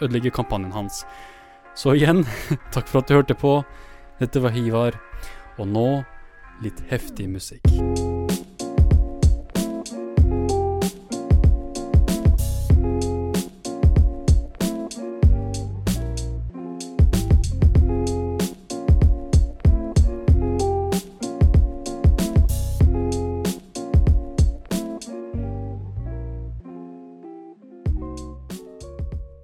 [0.00, 1.02] Ødelegge kampanjen hans.
[1.74, 2.24] Så igjen,
[2.74, 3.58] takk for at du hørte på.
[4.20, 4.98] Dette var Hivar,
[5.58, 5.88] og nå
[6.62, 8.13] litt heftig musikk.